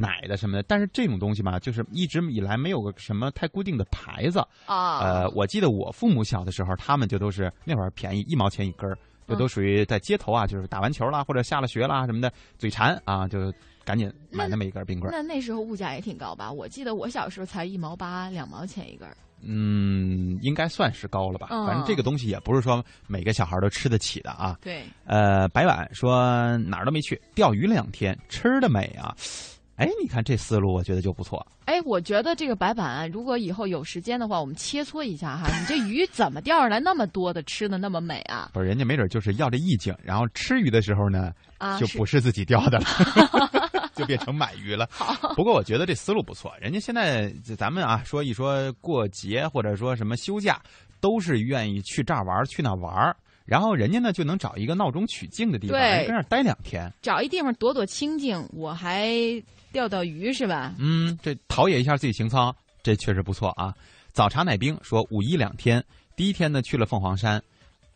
[0.00, 4.98] 奶的什么的，但是这种东西嘛，就是一直以来没有个什么太固定的牌子啊。
[5.00, 8.96] 呃，我记得我父母小的时候，他们就都是那会儿便宜一毛钱一根儿，
[9.26, 13.52] 就都属于在街头啊，就是打完球啦或者下了学啦什么的，嘴馋啊，就
[13.84, 15.10] 赶紧买那么一根冰棍。
[15.12, 16.52] 那那时候物价也挺高吧？
[16.52, 19.08] 我记得我小时候才一毛八两毛钱一根。
[19.46, 21.46] 嗯，应该算是高了吧。
[21.48, 24.58] 反正这个东西也不是说每个小孩都吃得起的啊。
[24.60, 24.82] 对。
[25.04, 29.14] 呃，白碗说哪儿都没去，钓鱼两天，吃的美啊。
[29.76, 31.46] 哎，你看这思路，我觉得就不错。
[31.66, 35.46] 哎，我觉得这个白板，如果以后有时间的话，我们切磋一下哈。
[35.60, 38.48] 你这鱼怎么钓上来那么多的，吃的那么美啊？
[38.54, 42.86] 不是，人家没准就是要这意境，然后吃鱼的时候呢，啊，就不是自己钓的了，
[43.96, 44.86] 就变成买鱼了。
[44.92, 46.52] 好，不过我觉得这思路不错。
[46.60, 50.60] 人家现在咱们啊，说一说过节或者说什么休假，
[51.00, 56.92] 都是愿意去这儿玩去那玩然后人家呢就能找一个闹中取静的地方，跟那儿待两天。
[57.00, 59.10] 找一地方躲躲清静，我还
[59.72, 60.74] 钓钓鱼是吧？
[60.78, 63.72] 嗯，这陶冶一下自己情操，这确实不错啊。
[64.12, 65.84] 早茶奶冰说五一两天，
[66.16, 67.40] 第一天呢去了凤凰山，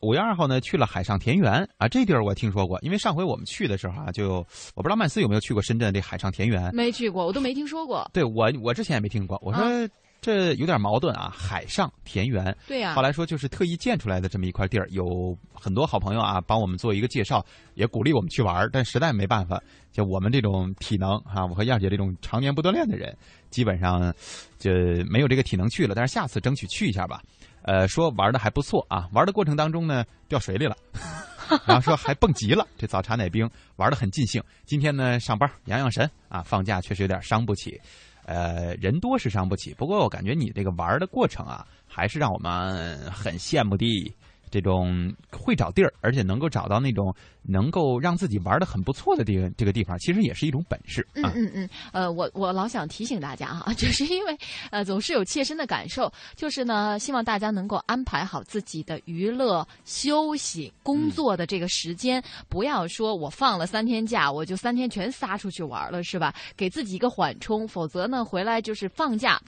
[0.00, 6.74] 五月二号呢去了海上田园啊，这地儿我听说过，因为上回我们去的时候啊，就我不知道曼斯有没有去过深圳这海上田园。
[6.74, 8.08] 没去过，我都没听说过。
[8.12, 9.88] 对我我之前也没听过，我说。
[10.22, 11.32] 这有点矛盾啊！
[11.34, 12.94] 海上田园，对呀、啊。
[12.94, 19.58] 后来说就是特意建出来的这么一块地儿，有很多好朋友啊帮我们做一个介绍，也鼓励我们去玩但实在没办法，
[19.90, 23.16] 就我们这种体能啊，我和燕姐这种常年不锻炼的人，
[23.48, 24.14] 基本上
[24.58, 24.70] 就
[25.10, 25.94] 没有这个体能去了。
[25.94, 27.22] 但是下次争取去一下吧。
[27.70, 30.76] 呃，说玩的还不错啊，玩的过程当中呢掉水里了，
[31.64, 32.66] 然后说还蹦极了。
[32.76, 34.42] 这早茶奶冰玩的很尽兴。
[34.66, 37.80] 今天呢上班养养神啊，放假确实有点伤不起。
[38.24, 44.12] 呃，人多是伤不起，不过我感觉你这个玩的过程啊，还是让我们很羡慕的。
[44.50, 51.06] 这种会找地儿，而且能够找到那种能够让自己玩的很不错的地这个地方，其实也是一种本事。
[51.14, 54.36] 嗯嗯嗯，呃，我我老想提醒大家哈， 就是因为
[54.70, 66.34] 呃总是有切身的感受，就是呢，希望大家能够安排好自己的娱乐、休息、工作的这个时间，嗯、不要说我放了三天假，我就三天全撒出去玩了，是吧？
[66.56, 69.40] 给自己一个缓冲，否则呢，回来就是放假。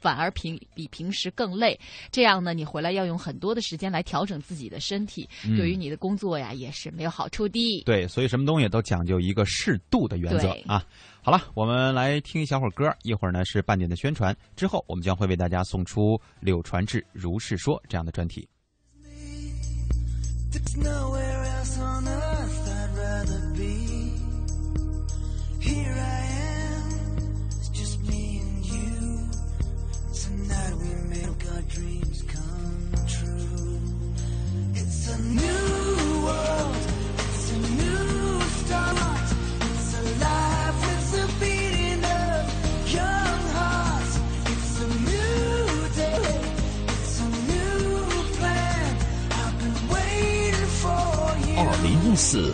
[0.00, 1.78] 反而平比平时更累，
[2.10, 7.82] 这样呢，你回来要用很多的时间来调整自己的身体，嗯、对于你的工作呀也是没有好处的。
[7.84, 10.82] 对，所以什么东西都讲究一个适度的原则啊。
[11.22, 18.48] 好了，我们来听一小会儿歌，一会儿呢是半点的宣传，之后我们将会为大家送出柳传志如是说这样的专题。
[31.69, 33.79] dreams come true.
[34.75, 36.83] It's a new world,
[37.17, 39.27] it's a new start.
[39.69, 42.41] It's a life with a beating of
[42.93, 44.13] young hearts.
[44.51, 45.65] It's a new
[46.01, 46.41] day,
[46.87, 48.05] it's a new
[48.37, 48.97] plan.
[49.31, 51.55] I've been waiting for you.
[51.57, 52.53] 二零一四，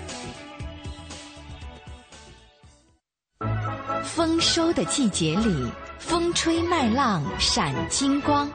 [4.03, 5.65] 丰收的季节里，
[5.99, 8.49] 风吹麦浪闪金光，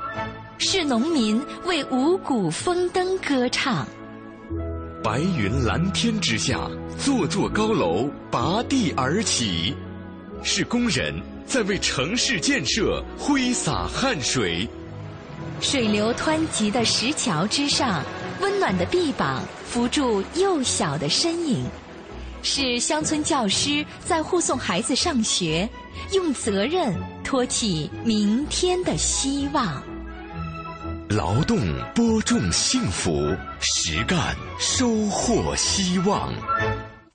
[0.59, 3.87] 是农民为五谷丰登歌唱。
[5.03, 9.75] 白云蓝天之下，座座高楼拔地而起，
[10.43, 11.15] 是工人
[11.47, 14.69] 在为城市建设挥洒汗水。
[15.61, 18.03] 水流湍急的石桥之上，
[18.41, 21.65] 温暖的臂膀扶住幼小的身影。
[22.49, 25.69] 是乡村教师在护送孩子上学，
[26.13, 29.83] 用责任托起明天的希望。
[31.09, 31.59] 劳动
[31.93, 36.33] 播种幸福，实干收获希望。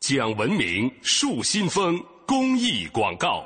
[0.01, 3.45] 讲文明树新风公益广告。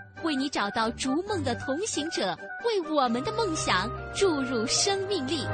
[0.23, 5.45] 为你找到逐梦的同行者，为我们的梦想注入生命力。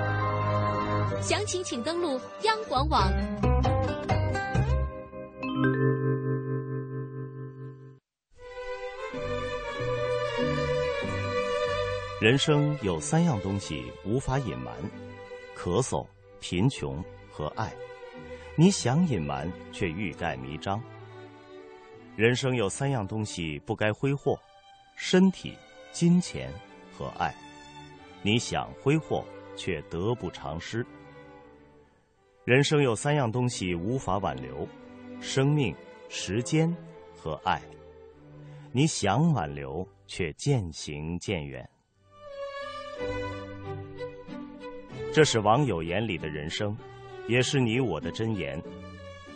[1.22, 3.12] 详情请登录央广网。
[12.20, 14.74] 人生有三样东西无法隐瞒：
[15.56, 16.06] 咳嗽、
[16.40, 17.72] 贫穷和爱。
[18.56, 20.82] 你想隐瞒，却欲盖弥彰。
[22.16, 24.38] 人生有三样东西不该挥霍：
[25.00, 25.56] 身体、
[25.92, 26.52] 金钱
[26.92, 27.34] 和爱。
[28.24, 29.24] 你想挥霍，
[29.56, 30.84] 却得不偿失。
[32.44, 34.68] 人生有三样东西无法挽留：
[35.22, 35.74] 生命、
[36.10, 36.76] 时间
[37.16, 37.62] 和爱。
[38.72, 41.70] 你想挽留，却渐行渐远。
[45.14, 46.76] 这是网友眼里的人生，
[47.28, 48.62] 也是你我的箴言。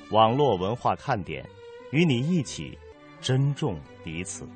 [0.09, 1.47] 网络文化看点，
[1.91, 2.75] 与你一起
[3.21, 4.47] 珍重彼此。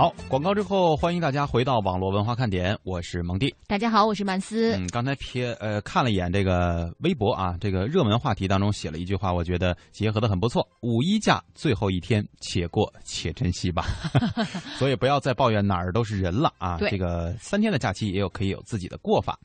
[0.00, 3.54] 好，广告之后，欢迎大家回到网络文化看点，我是蒙蒂。
[3.66, 4.74] 大家好，我是曼斯。
[4.74, 10.66] 嗯，刚才瞥呃看了一眼这个微博啊，这个热门话题当中写了一句话，我觉得结合的很不错。
[10.80, 13.84] 五一假最后一天，且过且珍惜吧。
[14.78, 16.78] 所以不要再抱怨哪儿都是人了啊。
[16.88, 19.38] 这个三天的假期也有可以有自己的过法。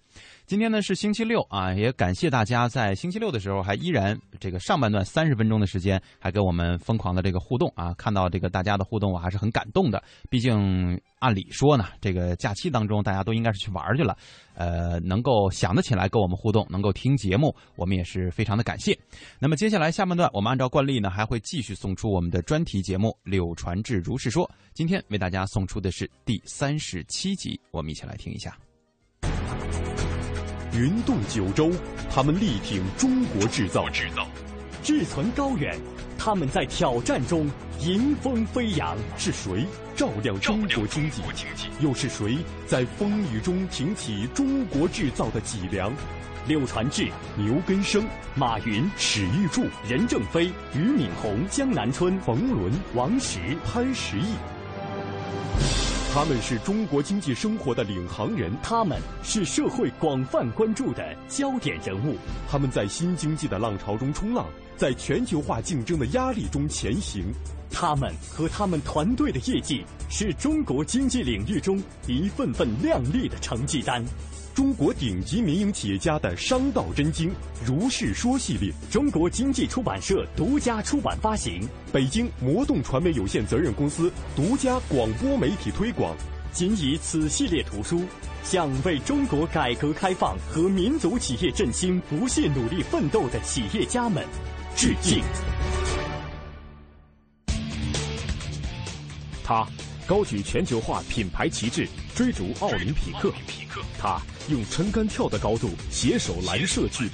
[0.48, 10.04] 今天呢是星期六啊，也感谢大家在星期六的时候还依然这个上半段三十分钟的时间还跟我们疯狂的这个互动啊，看到这个大家的互动我还是很感动的。
[10.30, 14.16] 毕竟按理说呢，这个假期当中大家都应该是去玩去了，
[14.54, 18.96] 呃，能够想得起来跟我们互动，能够听节目，我们也是非常的感谢。
[19.40, 28.56] 那么接下来下半段我们按照惯例呢，还会继续送出我们的专题节目《柳传志如是说》，今天为大家送出的是第三十七集，我们一起来听一下。
[30.78, 31.72] 云动九州，
[32.10, 34.28] 他们力挺中国制造；制造
[34.84, 35.80] 志存高远，
[36.18, 38.98] 他们在挑战中迎风飞扬。
[39.18, 41.22] 是谁照亮中国经济？
[41.80, 45.94] 又是谁在风雨中挺起中国制造的脊梁？
[46.46, 47.08] 柳传志、
[47.38, 55.85] 牛根生、马云、史玉柱、任正非、俞敏洪、江南春、冯仑、王石、潘石屹。
[56.16, 62.16] 他们是中国经济生活的领航人，他们是社会广泛关注的焦点人物。
[62.50, 64.46] 他们在新经济的浪潮中冲浪，
[64.78, 67.26] 在全球化竞争的压力中前行。
[67.70, 74.02] 他们和他们团队的业绩，是中国经济领域中一份份亮丽的成绩单。
[74.56, 77.30] 中国顶级民营企业家的商道真经
[77.66, 86.16] 如是说系列，中国经济出版社独家出版发行，北京魔动传媒有限责任公司独家广播媒体推广。
[86.54, 88.04] 仅以此系列图书，
[88.46, 94.26] 向为中国改革开放和民族企业振兴不懈努力奋斗的企业家们
[94.74, 95.22] 致敬。
[99.44, 99.68] 他
[100.08, 103.34] 高举全球化品牌旗帜，追逐奥林匹克。
[104.00, 104.22] 他。
[104.48, 107.14] 用撑杆跳的高度携手蓝色巨人，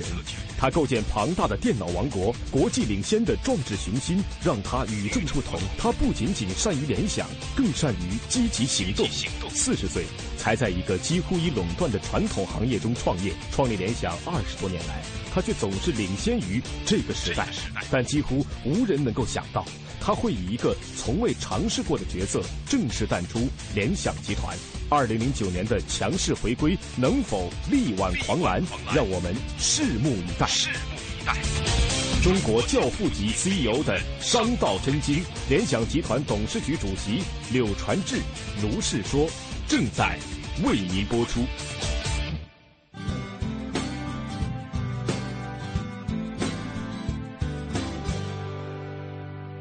[0.58, 5.58] 他构建庞大的电脑王国，国际领先的壮志雄心让他与众不同。
[5.78, 9.08] 他不仅仅善于联想，更善于积极行动。
[9.50, 10.04] 四十岁
[10.42, 15.00] 才在一个几乎已垄断的传统行业中创业，创立联想二十多年来，
[15.32, 17.48] 他却总是领先于这个时代。
[17.92, 19.64] 但几乎无人能够想到，
[20.00, 24.58] 他会以一个从未尝试过的角色正式淡出联想集团。
[24.90, 28.64] 二零零九年的强势回归能否力挽狂澜？
[28.96, 30.48] 让我们拭目以待。
[30.48, 31.38] 拭目以待。
[32.24, 38.18] 中国教父级 CEO 的商道真经，联想集团董事局主席柳传志
[38.60, 39.28] 如是说，
[39.72, 40.20] 正在
[40.66, 41.40] 为您播出。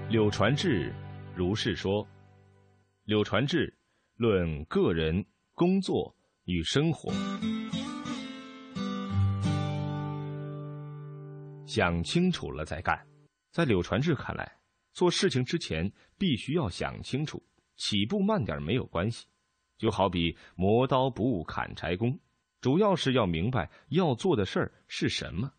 [0.08, 0.92] 柳传志
[1.36, 2.04] 如是说，
[3.04, 3.72] 柳传志。
[4.16, 7.12] 论个人工作与生活，
[11.66, 13.00] 想清楚了再干。
[13.52, 14.58] 在柳传志看来，
[14.92, 15.88] 做事情之前
[16.18, 17.40] 必须要想清楚，
[17.76, 19.28] 起步慢点没有关系。
[19.80, 22.16] 就好比磨刀不误砍柴工，
[22.60, 25.50] 主要是要明白要做的事儿是什么，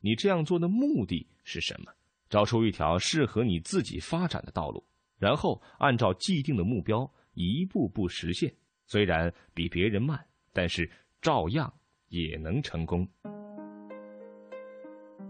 [0.00, 1.92] 你这样做的目的是什么，
[2.28, 4.84] 找出一条适合你自己发展的道路，
[5.16, 7.08] 然后按照既定的目标。
[7.34, 8.52] 一步步实现，
[8.84, 10.18] 虽然比别人慢，
[10.52, 10.90] 但是
[11.22, 11.72] 照样
[12.08, 13.06] 也能成功。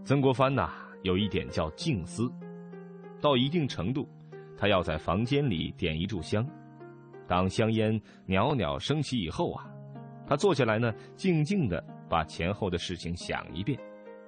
[0.03, 0.71] 曾国藩呐，
[1.03, 2.27] 有一点叫静思，
[3.21, 4.09] 到一定程度，
[4.57, 6.43] 他要在房间里点一炷香，
[7.29, 9.69] 当香烟袅袅升起以后啊，
[10.25, 13.79] 他坐下来呢，静静的把前后的事情想一遍，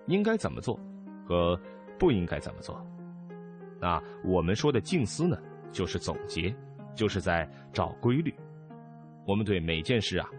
[0.06, 0.80] 应该怎么做，
[1.28, 1.60] 和
[1.98, 2.80] 不应该怎么做。
[3.80, 5.36] 那我们说的静思呢，
[5.72, 6.56] 就是总结，
[6.94, 8.32] 就是在找规律。
[9.26, 10.30] 我们对每件事啊，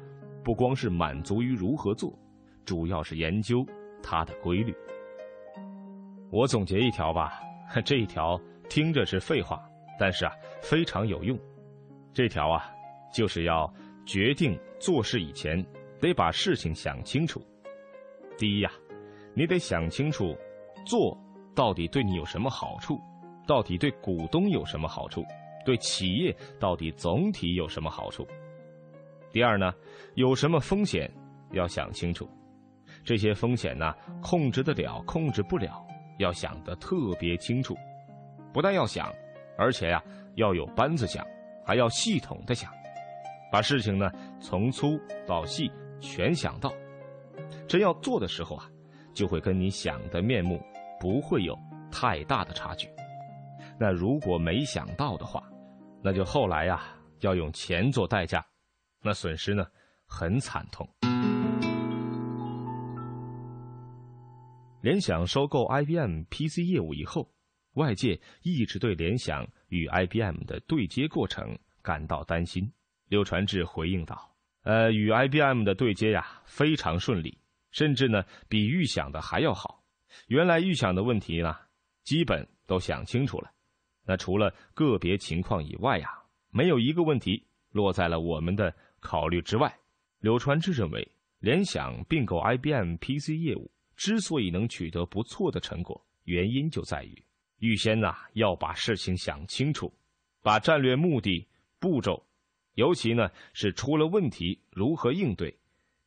[0.45, 2.17] 不光是满足于如何做，
[2.65, 3.67] 主要是研究
[4.01, 4.73] 它的规律。
[6.31, 7.41] 我总结一条吧，
[7.85, 9.61] 这一条听着是废话，
[9.99, 11.37] 但是啊非常有用。
[12.13, 12.71] 这条啊
[13.13, 13.73] 就是要
[14.05, 15.65] 决定做事以前，
[16.01, 17.41] 得把事情想清楚。
[18.37, 18.71] 第一呀，
[19.35, 20.37] 你得想清楚，
[20.85, 21.17] 做
[21.55, 23.01] 到底对你有什么好处，
[23.47, 25.25] 到底对股东有什么好处，
[25.65, 28.27] 对企业到底总体有什么好处。
[29.31, 29.73] 第二呢，
[30.15, 31.11] 有什么风险
[31.53, 32.29] 要想清楚，
[33.05, 35.83] 这些风险呢控制得了，控制不了。
[36.19, 37.75] 要想得特别清楚，
[38.53, 39.11] 不但要想，
[39.57, 40.03] 而且呀
[40.37, 41.27] 要有班子想，
[41.65, 42.73] 还要系统的想，
[43.51, 44.11] 把事情呢
[44.41, 46.73] 从粗到细全想到。
[47.69, 48.69] 真要做的时候啊，
[49.15, 50.61] 就会跟你想的面目
[51.01, 51.57] 不会有
[51.91, 52.89] 太大的差距。
[53.79, 55.43] 那如果没想到的话，
[56.03, 56.83] 那就后来呀
[57.21, 58.45] 要用钱做代价，
[59.03, 59.65] 那损失呢
[60.07, 60.89] 很惨痛。
[64.83, 67.29] 联想收购 IBM PC 业务以后，
[67.75, 72.71] 外界一直对联想与 IBM 的对接过程感到担心。
[73.09, 77.37] 柳传志回应道：“呃，与 IBM 的对接呀，非常顺利，
[77.71, 79.83] 甚至呢比预想的还要好。
[80.29, 81.57] 原来预想的问题呢，
[82.05, 83.51] 基本都想清楚了。
[84.05, 86.09] 那除了个别情况以外呀，
[86.51, 89.75] 没有一个问题落在了我们的考虑之外。”
[90.21, 91.11] 柳传志认为，
[91.41, 93.71] 联想并购 IBM PC 业务。
[93.95, 97.23] 之所以能取得不错的成果，原因就在于
[97.63, 99.95] 预先呐要把事情想清楚，
[100.43, 101.47] 把战略目的、
[101.79, 102.27] 步骤，
[102.75, 105.57] 尤其呢是出了问题如何应对，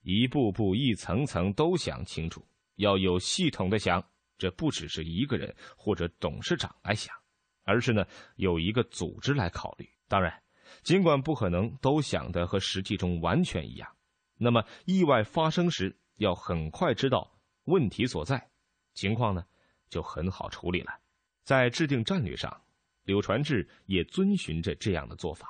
[0.02, 2.46] 一步步、一层层都想清楚，
[2.76, 4.06] 要有系统的想。
[4.38, 7.16] 这不只是一个人或者董事长来想，
[7.64, 9.90] 而是呢有一个组织来考虑。
[10.10, 10.44] 当然，
[10.84, 13.90] 尽管不可能都想的和实际中完全一样，
[14.38, 17.40] 那么意外发生时要很快知道。
[17.64, 18.50] 问题所在，
[18.94, 19.46] 情况呢
[19.88, 21.05] 就很好处理了。
[21.46, 22.62] 在制定战略上，
[23.04, 25.48] 柳传志也遵循着这样的做法：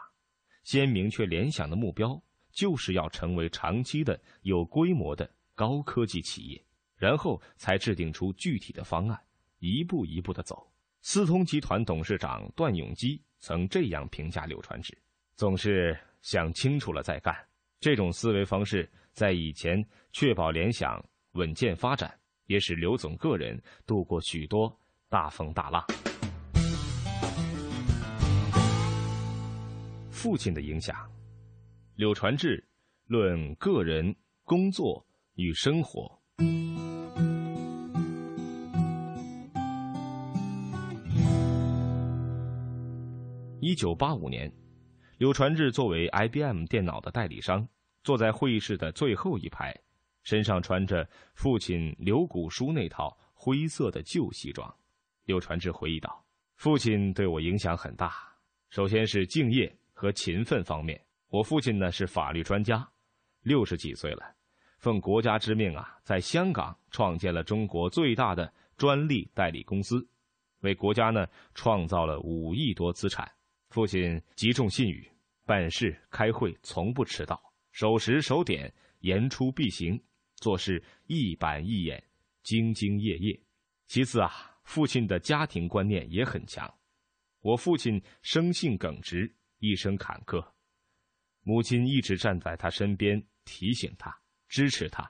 [0.63, 2.21] 先明确联想的目标，
[2.51, 6.63] 就是要成为长期的有规模的高科技企业，
[6.97, 9.19] 然后才制定出具体的方案，
[9.57, 10.71] 一步一步的走。
[11.01, 14.95] 思通集团董事长段永基曾这样评价柳传志：
[15.35, 17.35] 总是想清楚了再干。
[17.79, 21.03] 这种思维方式在以前确保联想。
[21.35, 24.73] 稳健发展，也使刘总个人度过许多
[25.09, 25.83] 大风大浪。
[30.09, 30.95] 父亲的影响，
[31.95, 32.67] 柳传志
[33.05, 36.19] 论个人、工作与生活。
[43.61, 44.51] 一九八五年，
[45.17, 47.67] 柳传志作为 IBM 电脑的代理商，
[48.03, 49.75] 坐在会议室的最后一排。
[50.23, 54.75] 身上穿着父亲刘古书那套灰色的旧西装，
[55.25, 56.25] 柳传志回忆道
[56.57, 58.13] ：“父亲对我影响很大，
[58.69, 60.99] 首先是敬业和勤奋方面。
[61.29, 62.87] 我父亲呢是法律专家，
[63.41, 64.35] 六十几岁了，
[64.77, 70.07] 奉国家之命啊，在香港创建了中国最大的专利代理公司，
[70.61, 73.29] 为国家呢创造了五亿多资产。
[73.69, 75.05] 父亲极重信誉，
[75.45, 80.01] 办事开会从不迟到，守时守点，言出必行。”
[80.35, 82.03] 做事一板一眼，
[82.43, 83.39] 兢兢业业。
[83.87, 84.29] 其次啊，
[84.65, 86.71] 父亲的家庭观念也很强。
[87.39, 90.45] 我父亲生性耿直，一生坎坷，
[91.43, 94.13] 母亲一直站在他身边，提醒他、
[94.49, 95.09] 支持他、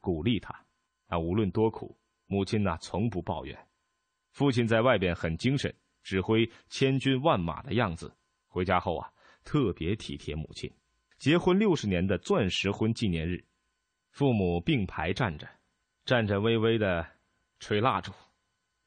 [0.00, 0.54] 鼓励他。
[1.08, 3.68] 啊，无论多苦，母亲呢从不抱怨。
[4.30, 8.16] 父亲在外边很精神，指挥千军万马的样子。
[8.46, 9.12] 回家后啊，
[9.44, 10.72] 特别体贴母亲。
[11.18, 13.44] 结婚六十年的钻石婚纪念日。
[14.10, 15.48] 父母并排站着，
[16.04, 17.06] 颤颤巍巍的
[17.58, 18.12] 吹蜡烛，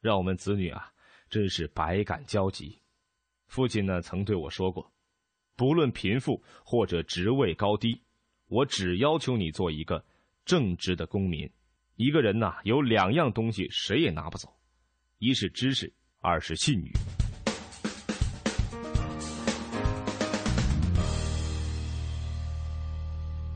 [0.00, 0.92] 让我们子女啊，
[1.28, 2.80] 真是百感交集。
[3.46, 4.92] 父亲呢曾对我说过，
[5.54, 8.00] 不论贫富或者职位高低，
[8.46, 10.04] 我只要求你做一个
[10.44, 11.50] 正直的公民。
[11.96, 14.52] 一个人呐，有两样东西谁也拿不走，
[15.18, 16.92] 一是知识，二是信誉。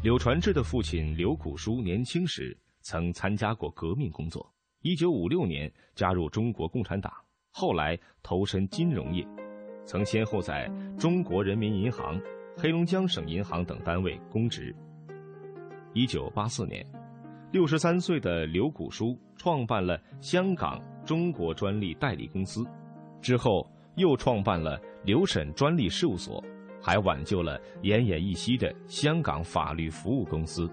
[0.03, 4.51] 柳传志的父亲柳谷书年轻时曾参加过革命工作，
[4.82, 7.12] 一九五六年加入中国共产党，
[7.50, 9.22] 后来投身金融业，
[9.84, 10.66] 曾先后在
[10.98, 12.18] 中国人民银行、
[12.56, 14.74] 黑龙江省银行等单位公职。
[15.92, 16.82] 一九八四年，
[17.52, 22.64] 六十三岁的刘谷书创办了香港中国专利代理公司，
[23.20, 26.42] 之后又创办了刘审专利事务所。
[26.82, 30.66] 还挽救了奄奄一息的香港法律服务公司。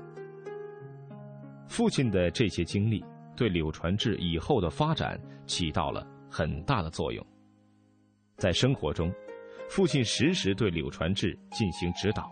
[1.67, 3.03] 父亲的这些经历
[3.37, 7.25] 对柳传志以后的发展起到了很大的作用。
[8.35, 9.13] 在生活中，
[9.69, 12.29] 父亲时时对柳传志进行指导，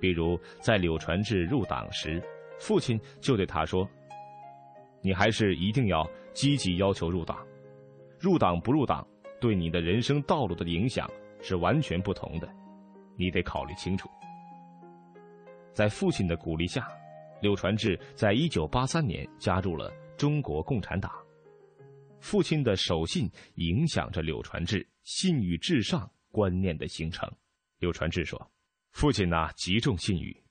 [0.00, 2.22] 比如在柳传志入党时，
[2.58, 3.88] 父亲就对他说
[5.00, 7.38] ：“你还是一定要积极要求入党，
[8.18, 9.06] 入党不入党，
[9.40, 11.10] 对你的人生道路的影响
[11.40, 12.48] 是完全不同的。”
[13.18, 14.10] 你得考虑清楚。
[15.72, 16.86] 在父亲的鼓励下，
[17.40, 21.12] 柳传志在一九八三年加入了中国共产党。
[22.18, 27.30] 父亲的守信影响着柳传志信誉至上观念的形成。
[27.78, 28.50] 柳传志说
[28.92, 30.42] ：“父亲呐，极重信誉，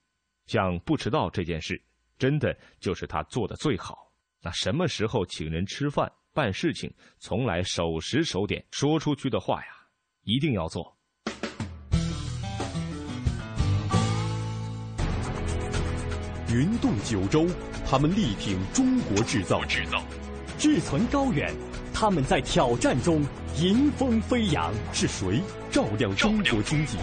[0.45, 1.81] 像不迟到这件事，
[2.17, 4.13] 真的就是他做的最好。
[4.41, 9.67] 那什么时候请人吃饭、办事情，从来守时守点，说出去的话呀，
[10.21, 10.94] 一定要做。”
[16.55, 17.45] 云动九州，
[17.85, 20.01] 他们力挺中国制造；制造
[20.57, 21.53] 志存高远，
[21.93, 23.21] 他们在挑战中
[23.59, 24.73] 迎风飞扬。
[24.93, 26.97] 是谁照亮中国经济？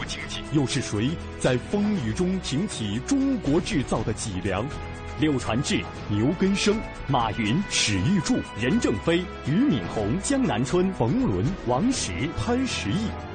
[0.54, 4.64] 又是谁在风雨中挺起中国制造的脊梁？
[5.20, 13.31] 柳传志、牛根生、马云、史玉柱、任正非、俞敏洪、江南春、冯仑、王石、潘石屹。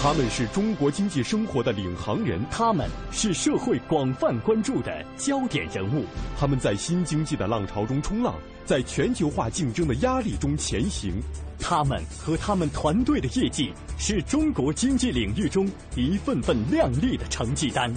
[0.00, 6.04] 他们是中国经济生活的领航人，他们是社会广泛关注的焦点人物。
[6.38, 11.20] 他们在新经济的浪潮中冲浪，在全球化竞争的压力中前行。
[11.58, 17.92] 他们和他们团队的业绩，是中国经济领域中一份份亮丽的成绩单。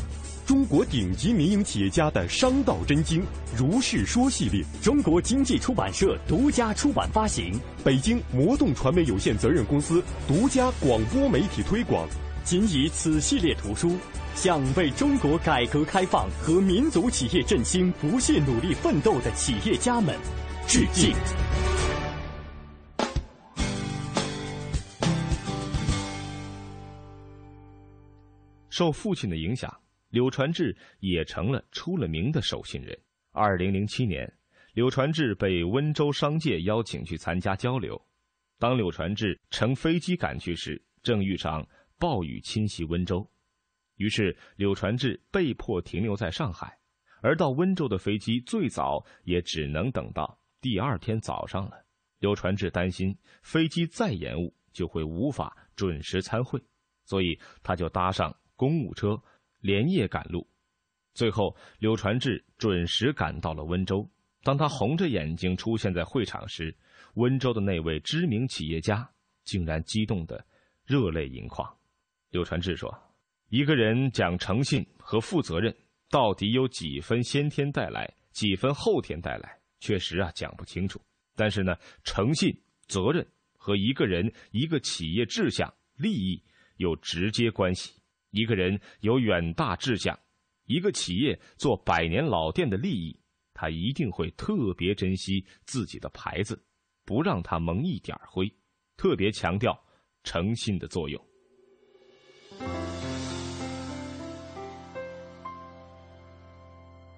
[0.51, 3.21] 中国顶级民营企业家的商道真经
[3.55, 12.05] 《如是说》系列，中国经济出版社独家出版发行，北京魔动传媒有限责任公司独家广播媒体推广。
[12.43, 13.95] 仅以此系列图书，
[14.35, 20.13] 向为中国改革开放和民族企业振兴不懈努力奋斗的企业家们
[20.67, 21.15] 致敬。
[28.69, 29.73] 受父亲的影响。
[30.11, 32.97] 柳传志也成了出了名的守信人。
[33.31, 34.31] 二零零七年，
[34.73, 37.99] 柳传志被温州商界邀请去参加交流。
[38.59, 41.65] 当柳传志乘飞机赶去时，正遇上
[41.97, 43.27] 暴雨侵袭温州，
[43.95, 46.77] 于是柳传志被迫停留在上海。
[47.21, 51.85] 而到温州的飞机最早也只能等到第二天早上了。
[52.19, 56.61] 柳传志担心飞机再延误就会无法准时参会，
[57.05, 59.19] 所以他就搭上公务车。
[59.61, 60.47] 连夜赶路，
[61.13, 64.09] 最后柳传志准时赶到了温州。
[64.43, 66.75] 当他红着眼睛出现在会场时，
[67.13, 69.07] 温州的那位知名企业家
[69.43, 70.43] 竟然激动得
[70.83, 71.77] 热泪盈眶。
[72.31, 72.91] 柳传志说
[73.49, 75.75] ：“一个人讲诚信和负责任，
[76.09, 80.99] 到底有几分先天带来，几分后天带来，确实啊讲不清楚。
[81.35, 82.51] 但是呢，诚信、
[82.87, 86.43] 责任和一个人、一个企业志向、利益
[86.77, 87.93] 有直接关系。”
[88.31, 90.17] 一个人有远大志向，
[90.65, 93.17] 一个企业做百年老店的利益，
[93.53, 96.61] 他一定会特别珍惜自己的牌子，
[97.05, 98.49] 不让它蒙一点灰，
[98.95, 99.77] 特别强调
[100.23, 101.21] 诚信的作用。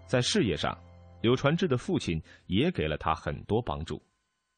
[0.07, 0.75] 在事业上，
[1.21, 4.03] 柳传志的父亲也给了他很多帮助，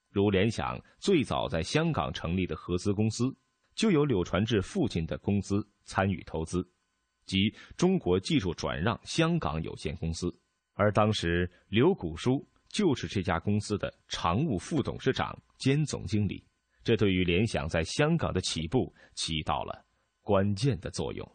[0.10, 3.36] 如联想最早在香港成立的合资公司，
[3.74, 5.66] 就有柳传志父亲的公司。
[5.86, 6.68] 参与投资，
[7.26, 10.36] 即中国技术转让香港有限公司，
[10.74, 16.44] 而当时刘谷书就是这家公司的常务副董事长兼总经理，
[16.84, 19.86] 这对于联想在香港的起步起到了
[20.22, 21.32] 关键的作用。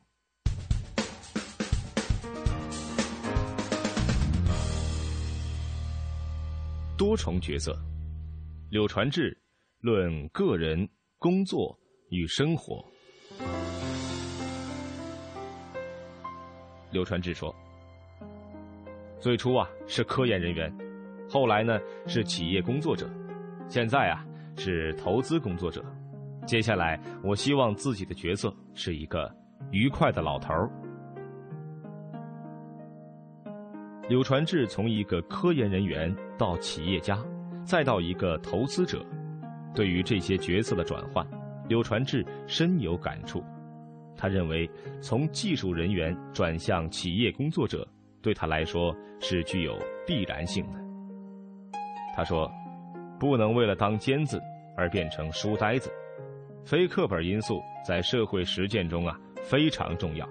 [6.99, 7.75] 多重角色，
[8.69, 9.35] 柳传志
[9.79, 10.87] 论个人、
[11.17, 11.75] 工作
[12.11, 12.85] 与生活。
[16.91, 17.55] 刘传志说
[19.21, 20.73] ：“最初啊是科研人员，
[21.29, 23.09] 后来呢是企业工作者，
[23.69, 24.25] 现在啊
[24.57, 25.85] 是投资工作者。
[26.47, 29.33] 接下来，我希望自己的角色是一个
[29.71, 30.69] 愉快的老头儿。”
[34.09, 37.17] 柳传志从一个科研人员到企业家，
[37.65, 39.07] 再到一个投资者，
[39.73, 41.25] 对于这些角色的转换，
[41.69, 43.45] 柳传志深有感触。
[44.21, 44.69] 他认为，
[45.01, 47.89] 从技术人员转向企业工作者，
[48.21, 50.79] 对他来说是具有必然性的。
[52.15, 52.53] 他说
[53.19, 54.39] ：“不能为了当尖子
[54.77, 55.91] 而变成书呆子，
[56.67, 60.29] 非课本因素在社会实践中啊非常重要。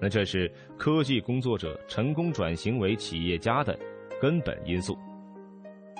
[0.00, 3.78] 那这是科技工作者成功转型为企业家的
[4.18, 4.96] 根本因素。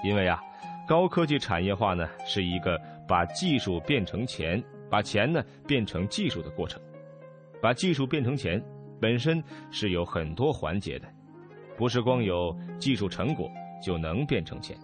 [0.03, 0.41] 因为啊，
[0.89, 6.81] 高科技产业化呢是一个把技术变成钱，把钱呢变成技术的过程。”
[7.61, 8.63] 把技术变成钱，
[9.01, 11.09] 本身是有很多环节的，
[11.77, 13.51] 不是光有技术成果
[13.83, 14.77] 就能变成钱。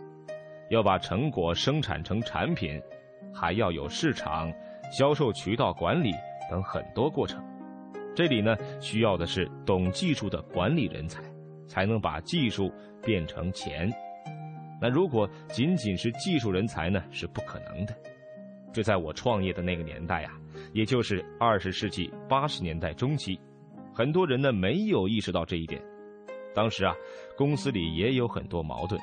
[0.70, 2.80] 要把成果生产成产品，
[3.32, 4.52] 还要有市场、
[4.90, 6.12] 销售渠道管理
[6.50, 7.44] 等很多过程。
[8.14, 11.22] 这里呢，需要的是懂技术的管理人才，
[11.68, 12.72] 才能把技术
[13.02, 13.92] 变成钱。
[14.80, 17.94] 那如果仅仅是技术人才呢，是不可能的。
[18.72, 20.30] 就在我创业的那个年代呀。
[20.74, 23.40] 也就是二十世纪八十年代中期，
[23.94, 25.80] 很多人呢没有意识到这一点。
[26.52, 26.92] 当时啊，
[27.36, 29.00] 公司里也有很多矛盾。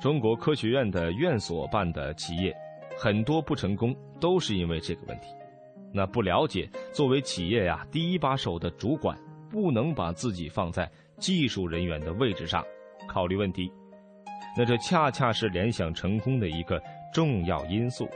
[0.00, 2.54] 中国科学院的院所办的企业，
[2.96, 5.28] 很多不成功都是因为这个问题。
[5.92, 9.16] 那不了解，作为企业呀第一把手的主管，
[9.50, 12.64] 不能把自己放在技术人员的位置上
[13.06, 13.70] 考虑问题。
[14.56, 16.82] 那这恰恰是联想成功的一个
[17.12, 18.08] 重要因素。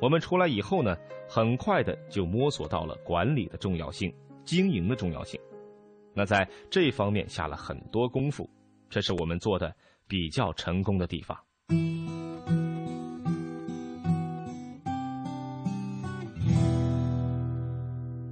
[0.00, 0.96] 我们出来以后呢，
[1.28, 4.10] 很快的就摸索到了管理的重要性、
[4.44, 5.38] 经营的重要性。
[6.14, 8.48] 那在这方面下了很多功夫，
[8.88, 9.76] 这是我们做的
[10.06, 11.38] 比较成功的地方。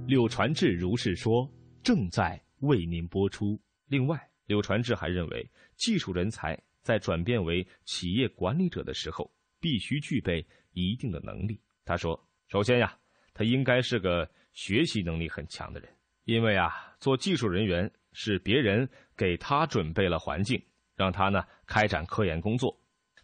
[0.07, 1.47] 柳传志如是说，
[1.83, 3.59] 正在为您播出。
[3.87, 10.43] 另外，柳传志还认为，技术人才在转变为企业管理者的时候，必须具备。
[10.73, 12.97] 一定的能力，他说：“首先呀，
[13.33, 15.89] 他应该是个学习能力很强的人，
[16.23, 20.61] 因为啊，做技术人员是别人给他准备了环境，
[20.95, 22.75] 让他呢开展科研工作。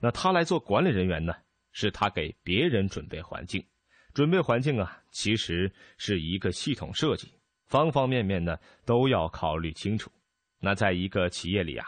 [0.02, 1.34] 那他来做管理人员呢，
[1.72, 3.66] 是他给别人准备环境。
[4.14, 7.32] 准备环境啊，其实是一个系统设计，
[7.66, 10.12] 方方面面呢都要考虑清楚。
[10.60, 11.88] 那在一个企业里啊，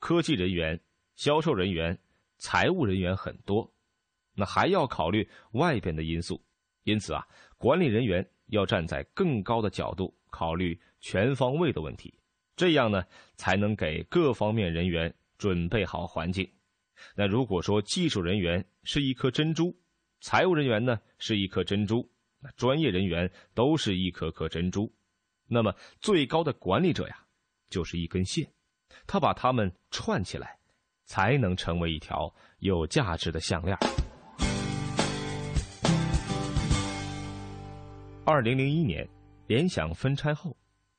[0.00, 0.78] 科技人员、
[1.14, 1.96] 销售人员、
[2.38, 3.72] 财务人员很多。”
[4.34, 6.42] 那还要考虑外边的因素，
[6.84, 7.26] 因此啊，
[7.58, 12.12] 管理人员要站在更高的角度考虑全方位的问题，
[12.56, 13.04] 这样呢，
[13.36, 16.48] 才能给各方面人员准备好环境。
[17.14, 19.76] 那如果说技术人员是一颗珍珠，
[20.20, 22.08] 财务人员呢是一颗珍珠，
[22.40, 24.92] 那专业人员都是一颗颗珍珠，
[25.48, 27.16] 那么最高的管理者呀，
[27.70, 28.48] 就是一根线，
[29.06, 30.58] 他把它们串起来，
[31.04, 33.76] 才能成为一条有价值的项链。
[38.24, 39.06] 二零零一年，
[39.48, 40.56] 联想分拆后，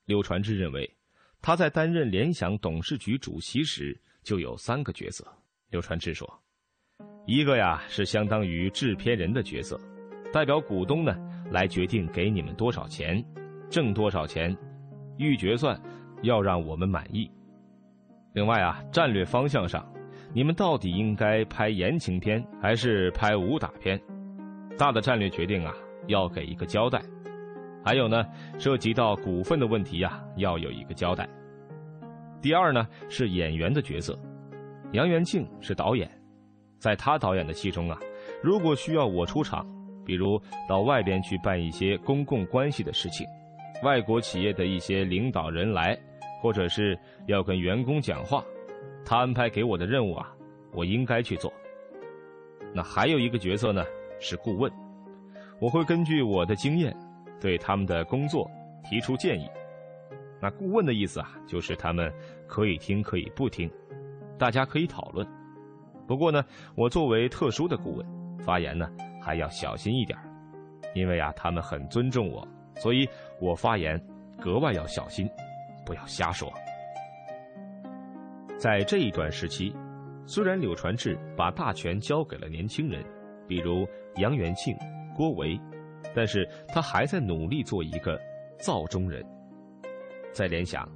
[0.07, 0.93] 柳传志认为，
[1.41, 5.25] 他在担任联想董事局主席时就有三个角色。
[5.69, 6.29] 柳传志说
[7.25, 9.79] ：“一个呀是相当于制片人的角色，
[10.33, 11.15] 代表股东呢
[11.49, 13.23] 来决定给你们多少钱，
[13.69, 14.55] 挣多少钱，
[15.17, 15.81] 预决算
[16.23, 17.31] 要让我们满意。
[18.33, 19.89] 另外啊，战略方向上，
[20.33, 23.97] 你们到底应该拍言情片还是拍武打片？
[24.77, 25.73] 大的战略决定啊，
[26.07, 27.01] 要给一个交代。”
[27.83, 28.25] 还有呢，
[28.57, 31.27] 涉及到股份的问题呀，要有一个交代。
[32.41, 34.17] 第二呢，是演员的角色，
[34.93, 36.09] 杨元庆是导演，
[36.79, 37.99] 在他导演的戏中啊，
[38.41, 39.67] 如果需要我出场，
[40.05, 43.27] 比如到外边去办一些公共关系的事情，
[43.83, 45.97] 外国企业的一些领导人来，
[46.41, 46.97] 或者是
[47.27, 48.43] 要跟员工讲话，
[49.05, 50.33] 他安排给我的任务啊，
[50.71, 51.51] 我应该去做。
[52.73, 53.83] 那还有一个角色呢，
[54.19, 54.71] 是顾问，
[55.63, 56.93] 我会根据我的经验。
[57.39, 58.49] 对他们的工作
[58.83, 59.49] 提出建议，
[60.41, 62.09] 那顾问的意思啊，就是他们
[62.47, 63.69] 可以听，可以不听，
[64.37, 65.27] 大家可以讨论。
[66.07, 66.41] 不过呢，
[66.75, 68.05] 我作为特殊的顾问，
[68.39, 68.89] 发言呢
[69.21, 70.17] 还要小心一点，
[70.95, 73.05] 因为啊，他们很尊重我，所以
[73.41, 74.01] 我发言
[74.41, 75.29] 格外要小心，
[75.85, 76.49] 不要瞎说。
[78.57, 79.75] 在这一段时期，
[80.25, 83.03] 虽然柳传志把大权交给了年轻人，
[83.49, 83.85] 比如
[84.15, 84.73] 杨元庆、
[85.13, 85.59] 郭维。
[86.15, 88.19] 但是他还在努力做一个
[88.59, 89.25] 造中人。
[90.31, 90.87] 在联想，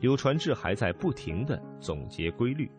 [0.00, 2.70] 柳传志还在不停的总结规律，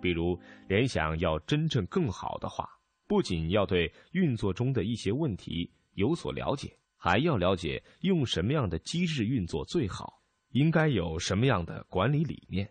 [0.00, 0.38] 比如
[0.68, 2.68] 联想要真正更好的话，
[3.08, 12.68] 不仅要对运作中的一些问题有所了解，还要了解用什么样的机制运作最好，应该有什么样的管理理念。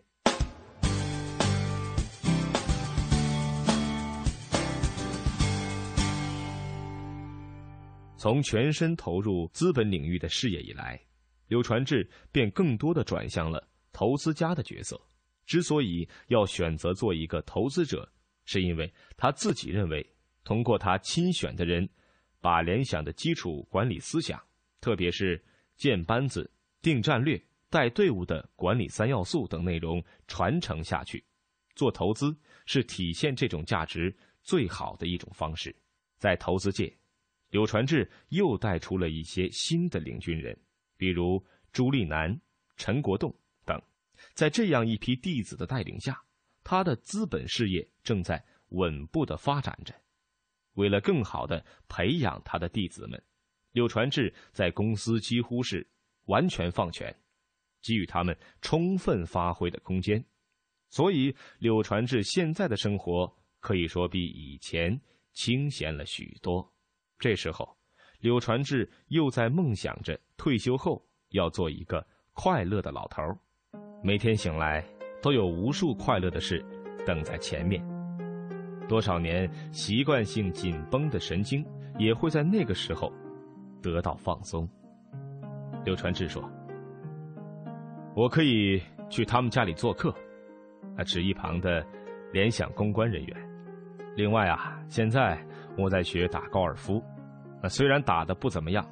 [8.22, 10.96] 从全身投入资本领域的事业以来，
[11.48, 14.96] 柳传志便更多的转向了投资家的角色。
[15.44, 18.08] 之所以要选择做一个投资者，
[18.44, 20.08] 是因为他自己认为，
[20.44, 21.88] 通过他亲选的人，
[22.40, 24.40] 把联想的基础管理思想，
[24.80, 25.44] 特别是
[25.74, 26.48] 建班子、
[26.80, 31.24] 定战略、带队伍的管理三要素等内容传承下去。
[31.74, 32.32] 做投资
[32.66, 35.74] 是体现这种价值最好的一种方式。
[36.18, 36.96] 在投资界，
[37.52, 40.58] 柳传志又带出了一些新的领军人，
[40.96, 42.40] 比如朱立南、
[42.76, 43.30] 陈国栋
[43.66, 43.78] 等。
[44.32, 46.18] 在这样一批弟子的带领下，
[46.64, 49.94] 他的资本事业正在稳步的发展着。
[50.76, 53.22] 为了更好的培养他的弟子们，
[53.72, 55.86] 柳传志在公司几乎是
[56.24, 57.14] 完全放权，
[57.82, 60.24] 给予他们充分发挥的空间。
[60.88, 63.30] 所以，柳传志现在的生活
[63.60, 64.98] 可以说比以前。
[65.34, 66.71] 清闲了许多，
[67.22, 67.68] 这时候，
[68.18, 73.38] 柳传志又在梦想着退休后要做一个快乐的老头儿。
[74.02, 74.84] 每天醒来
[75.22, 76.60] 都有无数快乐的事
[77.06, 77.80] 等在前面，
[78.88, 81.64] 多少年习惯性紧绷的神经
[81.96, 83.12] 也会在那个时候
[83.80, 84.68] 得到放松。
[85.84, 86.42] 柳传志说
[88.16, 90.12] ：“我可以去他们家里做客。”
[90.98, 91.86] 他指一旁的
[92.32, 93.48] 联想公关人员。
[94.16, 95.40] 另外啊，现在
[95.78, 97.02] 我在学打高尔夫，
[97.62, 98.84] 那虽然打的不怎么样，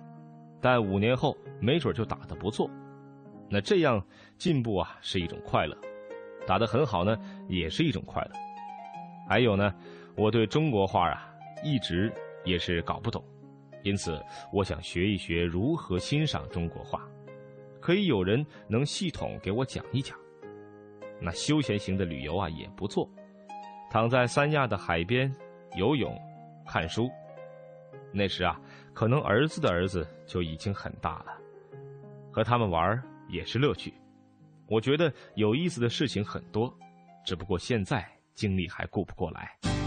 [0.60, 2.70] 但五年后没准就打得不错。
[3.48, 4.00] 那这样
[4.38, 5.76] 进步啊是一种快乐，
[6.46, 7.18] 打得很好呢
[7.48, 8.30] 也是一种快乐。
[9.28, 9.74] 还有呢，
[10.16, 11.28] 我对中国画啊
[11.64, 12.12] 一直
[12.44, 13.24] 也是搞不懂，
[13.82, 17.00] 因此我想学一学如何欣赏中国画，
[17.80, 20.16] 可以有人能系统给我讲一讲。
[21.20, 23.08] 那休闲型的旅游啊也不错。
[23.90, 25.34] 躺在三亚的海边
[25.76, 26.16] 游泳、
[26.64, 27.10] 看书，
[28.12, 28.60] 那时啊，
[28.92, 31.36] 可能儿子的儿子就已经很大了，
[32.32, 33.94] 和他们玩也是乐趣。
[34.66, 36.72] 我觉得有意思的事情很多，
[37.24, 39.79] 只不过现在精力还顾不过来。